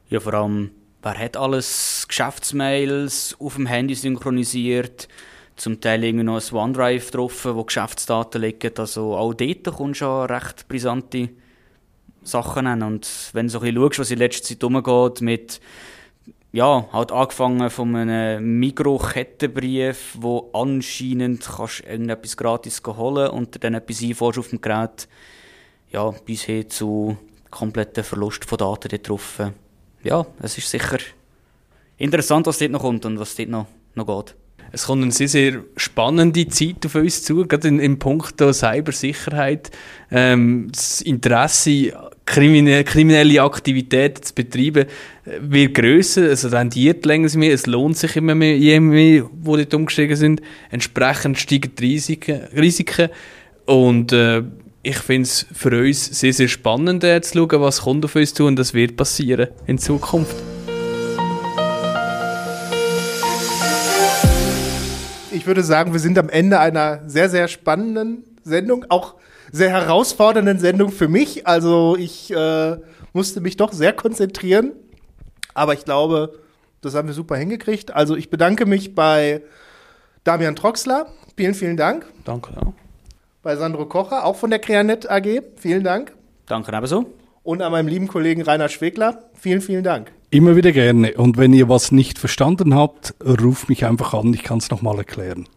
Ja, 0.10 0.19
vor 0.19 0.36
allem, 0.36 0.71
wer 1.01 1.17
hat 1.17 1.36
alles 1.36 2.06
Geschäftsmails 2.08 3.36
auf 3.39 3.56
dem 3.56 3.65
Handy 3.65 3.95
synchronisiert? 3.95 5.10
Zum 5.56 5.80
Teil 5.80 6.04
irgendwie 6.04 6.24
noch 6.24 6.42
ein 6.42 6.56
OneDrive 6.56 7.12
drauf, 7.12 7.46
wo 7.46 7.63
Geschäftsdaten 7.63 8.42
liegen. 8.42 8.72
Also 8.78 9.16
auch 9.16 9.34
dort 9.34 9.63
kommst 9.66 10.02
du 10.02 10.06
schon 10.06 10.26
recht 10.26 10.68
brisante 10.68 11.30
Sachen 12.24 12.68
an. 12.68 12.84
Und 12.84 13.08
wenn 13.34 13.48
du 13.48 13.52
so 13.52 13.60
ein 13.60 13.66
bisschen 13.66 13.82
schaust, 13.82 14.00
was 14.00 14.12
in 14.12 14.20
letzter 14.20 14.44
Zeit 14.44 14.63
umgeht 14.63 15.22
mit 15.22 15.60
ja, 16.52 16.88
halt 16.94 17.12
angefangen 17.12 17.70
von 17.72 17.96
einem 17.96 18.60
Mikrokettenbrief, 18.60 20.16
wo 20.20 20.52
anscheinend 20.54 21.44
kannst 21.44 21.82
irgendetwas 21.82 22.38
gratis 22.38 22.82
holen 22.86 23.32
und 23.32 23.63
dann 23.63 23.74
etwas 23.74 24.04
einfährst 24.04 24.38
auf 24.38 24.50
dem 24.50 24.62
Gerät, 24.62 25.08
ja, 25.92 26.12
bis 26.12 26.44
hin 26.44 26.70
zu 26.70 27.18
kompletten 27.50 28.04
Verlust 28.04 28.46
von 28.46 28.60
Daten 28.60 29.02
drauf. 29.02 29.42
Ja, 30.04 30.28
es 30.42 30.58
ist 30.58 30.70
sicher 30.70 31.00
interessant, 31.98 32.46
was 32.46 32.60
dort 32.60 32.72
noch 32.72 32.82
kommt 32.82 33.06
und 33.06 33.20
was 33.20 33.36
dort 33.36 33.50
noch, 33.50 33.68
noch 33.96 34.06
geht. 34.06 34.36
Es 34.76 34.88
kommt 34.88 35.04
eine 35.04 35.12
sehr, 35.12 35.28
sehr 35.28 35.63
spannende 35.78 36.48
Zeit 36.48 36.84
auf 36.88 36.96
uns 36.96 37.24
zu, 37.24 37.46
gerade 37.46 37.68
in, 37.68 37.80
im 37.80 38.00
Punkt 38.00 38.39
Cybersicherheit. 38.39 39.70
Ähm, 40.10 40.70
das 40.72 41.02
Interesse, 41.02 41.94
kriminelle, 42.26 42.84
kriminelle 42.84 43.44
Aktivitäten 43.44 44.24
zu 44.24 44.34
betreiben, 44.34 44.88
äh, 45.26 45.39
wird 45.42 45.76
grösser, 45.76 46.24
also 46.24 46.48
rendiert 46.48 47.06
länger 47.06 47.30
mehr, 47.38 47.54
es 47.54 47.68
lohnt 47.68 47.98
sich 47.98 48.16
immer 48.16 48.34
mehr, 48.34 48.58
je 48.58 48.80
mehr, 48.80 49.22
die 49.22 49.24
dort 49.44 49.74
umgestiegen 49.76 50.16
sind. 50.16 50.42
Entsprechend 50.72 51.38
steigen 51.38 51.76
die 51.78 51.86
Risiken. 51.86 52.42
Risiken 52.56 53.10
und 53.66 54.12
äh, 54.12 54.42
ich 54.82 54.98
finde 54.98 55.24
es 55.24 55.46
für 55.54 55.80
uns 55.80 56.20
sehr, 56.20 56.34
sehr 56.34 56.48
spannend 56.48 57.04
äh, 57.04 57.22
zu 57.22 57.38
schauen, 57.38 57.62
was 57.62 57.82
kommt 57.82 58.06
auf 58.06 58.16
uns 58.16 58.34
zu 58.34 58.46
und 58.46 58.58
das 58.58 58.74
wird 58.74 58.98
passieren 58.98 59.50
in 59.68 59.78
Zukunft. 59.78 60.36
Ich 65.43 65.47
würde 65.47 65.62
sagen, 65.62 65.91
wir 65.91 65.99
sind 65.99 66.17
am 66.17 66.29
Ende 66.29 66.58
einer 66.58 67.01
sehr, 67.06 67.29
sehr 67.29 67.49
spannenden 67.49 68.23
Sendung, 68.45 68.86
auch 68.88 69.15
sehr 69.51 69.71
herausfordernden 69.71 70.58
Sendung 70.58 70.89
für 70.89 71.10
mich. 71.10 71.45
Also 71.45 71.97
ich 71.97 72.32
äh, 72.32 72.77
musste 73.12 73.41
mich 73.41 73.58
doch 73.58 73.73
sehr 73.73 73.91
konzentrieren, 73.91 74.71
aber 75.53 75.73
ich 75.73 75.84
glaube, 75.84 76.39
das 76.79 76.95
haben 76.95 77.10
wir 77.10 77.13
super 77.13 77.36
hingekriegt. 77.36 77.93
Also 77.93 78.15
ich 78.15 78.29
bedanke 78.29 78.65
mich 78.65 78.95
bei 78.95 79.41
Damian 80.23 80.56
Troxler. 80.56 81.08
Vielen, 81.36 81.56
vielen 81.56 81.75
Dank. 81.75 82.06
Danke. 82.23 82.53
Ja. 82.56 82.71
Bei 83.41 83.58
Sandro 83.58 83.86
Kocher, 83.86 84.23
auch 84.23 84.38
von 84.38 84.49
der 84.49 84.60
Creanet 84.60 85.12
AG. 85.12 85.41
Vielen 85.58 85.84
Dank. 85.84 86.13
Danke 86.45 86.73
ebenso. 86.73 87.06
Und 87.43 87.62
an 87.62 87.73
meinem 87.73 87.89
lieben 87.89 88.08
Kollegen 88.08 88.43
Rainer 88.43 88.69
Schwegler. 88.69 89.25
Vielen, 89.34 89.60
vielen 89.60 89.84
Dank. 89.84 90.13
Immer 90.34 90.56
wieder 90.56 90.72
gerne. 90.72 91.13
Und 91.13 91.38
wenn 91.38 91.54
ihr 91.54 91.69
was 91.69 91.91
nicht 91.91 92.17
verstanden 92.17 92.74
habt, 92.74 93.13
ruft 93.24 93.69
mich 93.69 93.86
einfach 93.86 94.15
an, 94.15 94.34
ich 94.34 94.41
kann 94.41 94.58
es 94.58 94.72
nochmal 94.72 94.98
erklären. 94.98 95.48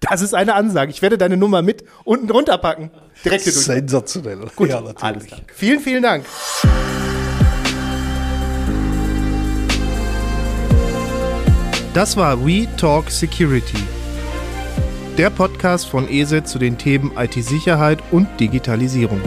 Das 0.00 0.22
ist 0.22 0.34
eine 0.34 0.54
Ansage. 0.54 0.90
Ich 0.90 1.02
werde 1.02 1.16
deine 1.16 1.36
Nummer 1.36 1.62
mit 1.62 1.84
unten 2.02 2.26
drunter 2.26 2.58
packen. 2.58 2.90
Direkt 3.24 3.44
hier 3.44 3.52
durch. 3.52 3.64
Sensationell. 3.64 4.50
Gut, 4.56 4.70
ja, 4.70 4.80
natürlich. 4.80 5.32
Vielen, 5.54 5.78
vielen 5.78 6.02
Dank. 6.02 6.24
Das 11.94 12.16
war 12.16 12.44
We 12.44 12.66
Talk 12.76 13.08
Security. 13.08 13.84
Der 15.16 15.30
Podcast 15.30 15.86
von 15.86 16.08
ESET 16.08 16.48
zu 16.48 16.58
den 16.58 16.76
Themen 16.76 17.12
IT-Sicherheit 17.16 18.00
und 18.10 18.26
Digitalisierung. 18.40 19.20